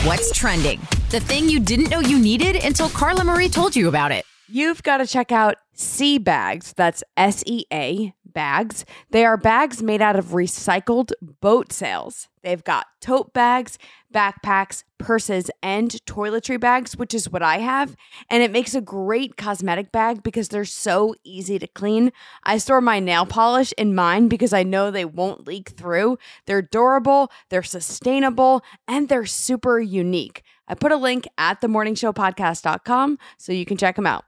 What's 0.04 0.32
trending? 0.32 0.80
The 1.10 1.20
thing 1.20 1.50
you 1.50 1.60
didn't 1.60 1.90
know 1.90 2.00
you 2.00 2.18
needed 2.18 2.56
until 2.56 2.88
Carla 2.88 3.22
Marie 3.22 3.50
told 3.50 3.76
you 3.76 3.88
about 3.88 4.12
it. 4.12 4.24
You've 4.50 4.82
got 4.82 4.98
to 4.98 5.06
check 5.06 5.30
out 5.30 5.56
Sea 5.74 6.18
Bags. 6.18 6.72
That's 6.76 7.04
S 7.16 7.42
E 7.46 7.64
A 7.72 8.14
bags. 8.24 8.84
They 9.10 9.24
are 9.24 9.36
bags 9.36 9.82
made 9.82 10.00
out 10.00 10.16
of 10.16 10.26
recycled 10.26 11.10
boat 11.20 11.72
sails. 11.72 12.28
They've 12.42 12.62
got 12.62 12.86
tote 13.00 13.32
bags, 13.34 13.78
backpacks, 14.14 14.84
purses, 14.96 15.50
and 15.62 15.90
toiletry 16.06 16.58
bags, 16.58 16.96
which 16.96 17.14
is 17.14 17.30
what 17.30 17.42
I 17.42 17.58
have. 17.58 17.96
And 18.30 18.42
it 18.42 18.52
makes 18.52 18.74
a 18.74 18.80
great 18.80 19.36
cosmetic 19.36 19.92
bag 19.92 20.22
because 20.22 20.48
they're 20.48 20.64
so 20.64 21.14
easy 21.24 21.58
to 21.58 21.66
clean. 21.66 22.12
I 22.44 22.58
store 22.58 22.80
my 22.80 23.00
nail 23.00 23.26
polish 23.26 23.72
in 23.76 23.94
mine 23.94 24.28
because 24.28 24.52
I 24.52 24.62
know 24.62 24.90
they 24.90 25.04
won't 25.04 25.46
leak 25.46 25.70
through. 25.70 26.18
They're 26.46 26.62
durable, 26.62 27.30
they're 27.50 27.62
sustainable, 27.62 28.62
and 28.86 29.08
they're 29.08 29.26
super 29.26 29.80
unique. 29.80 30.42
I 30.68 30.74
put 30.74 30.92
a 30.92 30.96
link 30.96 31.26
at 31.38 31.60
themorningshowpodcast.com 31.60 33.18
so 33.36 33.52
you 33.52 33.64
can 33.64 33.78
check 33.78 33.96
them 33.96 34.06
out. 34.06 34.26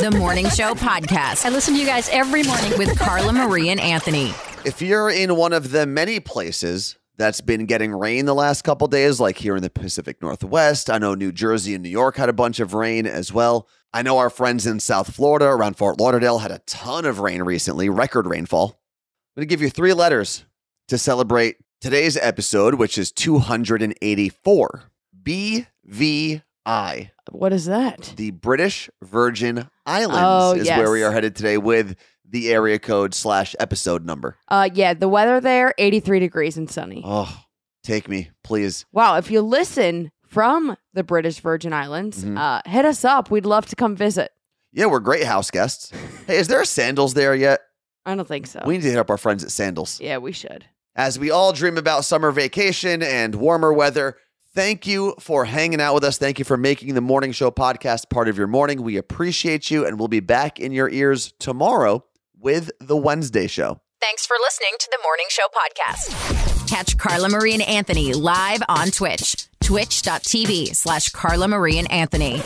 The 0.00 0.10
Morning 0.10 0.48
Show 0.50 0.74
Podcast. 0.74 1.46
I 1.46 1.48
listen 1.48 1.72
to 1.74 1.80
you 1.80 1.86
guys 1.86 2.08
every 2.10 2.42
morning. 2.42 2.76
with 2.76 2.98
Carla 2.98 3.32
Marie 3.32 3.70
and 3.70 3.80
Anthony. 3.80 4.34
If 4.64 4.82
you're 4.82 5.08
in 5.08 5.36
one 5.36 5.54
of 5.54 5.70
the 5.70 5.86
many 5.86 6.20
places 6.20 6.98
that's 7.16 7.40
been 7.40 7.64
getting 7.64 7.92
rain 7.92 8.26
the 8.26 8.34
last 8.34 8.62
couple 8.62 8.88
days, 8.88 9.20
like 9.20 9.38
here 9.38 9.56
in 9.56 9.62
the 9.62 9.70
Pacific 9.70 10.20
Northwest, 10.20 10.90
I 10.90 10.98
know 10.98 11.14
New 11.14 11.32
Jersey 11.32 11.72
and 11.74 11.82
New 11.82 11.88
York 11.88 12.16
had 12.16 12.28
a 12.28 12.34
bunch 12.34 12.60
of 12.60 12.74
rain 12.74 13.06
as 13.06 13.32
well. 13.32 13.66
I 13.94 14.02
know 14.02 14.18
our 14.18 14.28
friends 14.28 14.66
in 14.66 14.80
South 14.80 15.14
Florida 15.14 15.46
around 15.46 15.78
Fort 15.78 15.98
Lauderdale 15.98 16.40
had 16.40 16.50
a 16.50 16.60
ton 16.66 17.06
of 17.06 17.20
rain 17.20 17.42
recently, 17.42 17.88
record 17.88 18.26
rainfall. 18.26 18.78
I'm 19.34 19.40
going 19.40 19.48
to 19.48 19.52
give 19.52 19.62
you 19.62 19.70
three 19.70 19.94
letters 19.94 20.44
to 20.88 20.98
celebrate 20.98 21.56
today's 21.80 22.18
episode, 22.18 22.74
which 22.74 22.98
is 22.98 23.10
284. 23.12 24.90
BVI. 26.66 27.10
What 27.30 27.52
is 27.52 27.66
that? 27.66 28.14
The 28.16 28.30
British 28.32 28.90
Virgin 29.02 29.68
Islands 29.84 30.18
Oh, 30.20 30.52
is 30.60 30.66
yes. 30.66 30.78
where 30.78 30.90
we 30.90 31.02
are 31.02 31.12
headed 31.12 31.36
today 31.36 31.58
with 31.58 31.96
the 32.28 32.50
area 32.52 32.78
code 32.78 33.14
slash 33.14 33.54
episode 33.60 34.04
number. 34.04 34.36
Uh, 34.48 34.68
yeah, 34.72 34.94
the 34.94 35.08
weather 35.08 35.40
there, 35.40 35.72
83 35.78 36.18
degrees 36.20 36.56
and 36.56 36.70
sunny. 36.70 37.02
Oh, 37.04 37.42
take 37.84 38.08
me, 38.08 38.30
please. 38.42 38.84
Wow, 38.92 39.16
if 39.16 39.30
you 39.30 39.42
listen 39.42 40.10
from 40.26 40.76
the 40.92 41.04
British 41.04 41.40
Virgin 41.40 41.72
Islands, 41.72 42.24
Mhm. 42.24 42.36
uh, 42.38 42.62
hit 42.68 42.84
us 42.84 43.04
up. 43.04 43.30
We'd 43.30 43.46
love 43.46 43.66
to 43.66 43.76
come 43.76 43.94
visit. 43.94 44.32
Yeah, 44.72 44.86
we're 44.86 45.00
great 45.00 45.24
house 45.24 45.50
guests. 45.50 45.92
Hey, 46.26 46.38
is 46.38 46.48
there 46.48 46.60
a 46.60 46.66
Sandals 46.66 47.14
there 47.14 47.36
yet? 47.36 47.60
I 48.04 48.16
don't 48.16 48.26
think 48.26 48.48
so. 48.48 48.60
We 48.66 48.74
need 48.74 48.82
to 48.82 48.88
hit 48.90 48.98
up 48.98 49.10
our 49.10 49.16
friends 49.18 49.44
at 49.44 49.52
Sandals. 49.52 50.00
yeah, 50.00 50.18
we 50.18 50.32
should. 50.32 50.64
As 50.96 51.18
we 51.20 51.30
all 51.30 51.52
dream 51.52 51.76
about 51.78 52.04
summer 52.04 52.32
vacation 52.32 53.00
and 53.02 53.34
warmer 53.36 53.72
weather, 53.72 54.16
thank 54.56 54.86
you 54.86 55.14
for 55.20 55.44
hanging 55.44 55.80
out 55.80 55.94
with 55.94 56.02
us. 56.02 56.18
Thank 56.18 56.40
you 56.40 56.44
for 56.44 56.56
making 56.56 56.94
the 56.94 57.00
Morning 57.00 57.30
Show 57.30 57.50
podcast 57.52 58.10
part 58.10 58.28
of 58.28 58.36
your 58.36 58.46
morning. 58.48 58.82
We 58.82 58.96
appreciate 58.96 59.70
you, 59.70 59.86
and 59.86 59.98
we'll 59.98 60.08
be 60.08 60.20
back 60.20 60.58
in 60.58 60.72
your 60.72 60.88
ears 60.88 61.32
tomorrow 61.38 62.04
with 62.40 62.70
the 62.80 62.96
Wednesday 62.96 63.46
show. 63.46 63.80
Thanks 64.00 64.26
for 64.26 64.36
listening 64.40 64.72
to 64.78 64.88
the 64.90 64.98
Morning 65.04 65.26
Show 65.28 65.46
Podcast. 65.54 66.68
Catch 66.68 66.98
Carla 66.98 67.28
Marie 67.28 67.54
and 67.54 67.62
Anthony 67.62 68.12
live 68.14 68.62
on 68.68 68.88
Twitch. 68.88 69.46
Twitch.tv 69.62 70.74
slash 70.74 71.10
Carla 71.10 71.48
Marie 71.48 71.78
and 71.78 71.90
Anthony. 71.90 72.40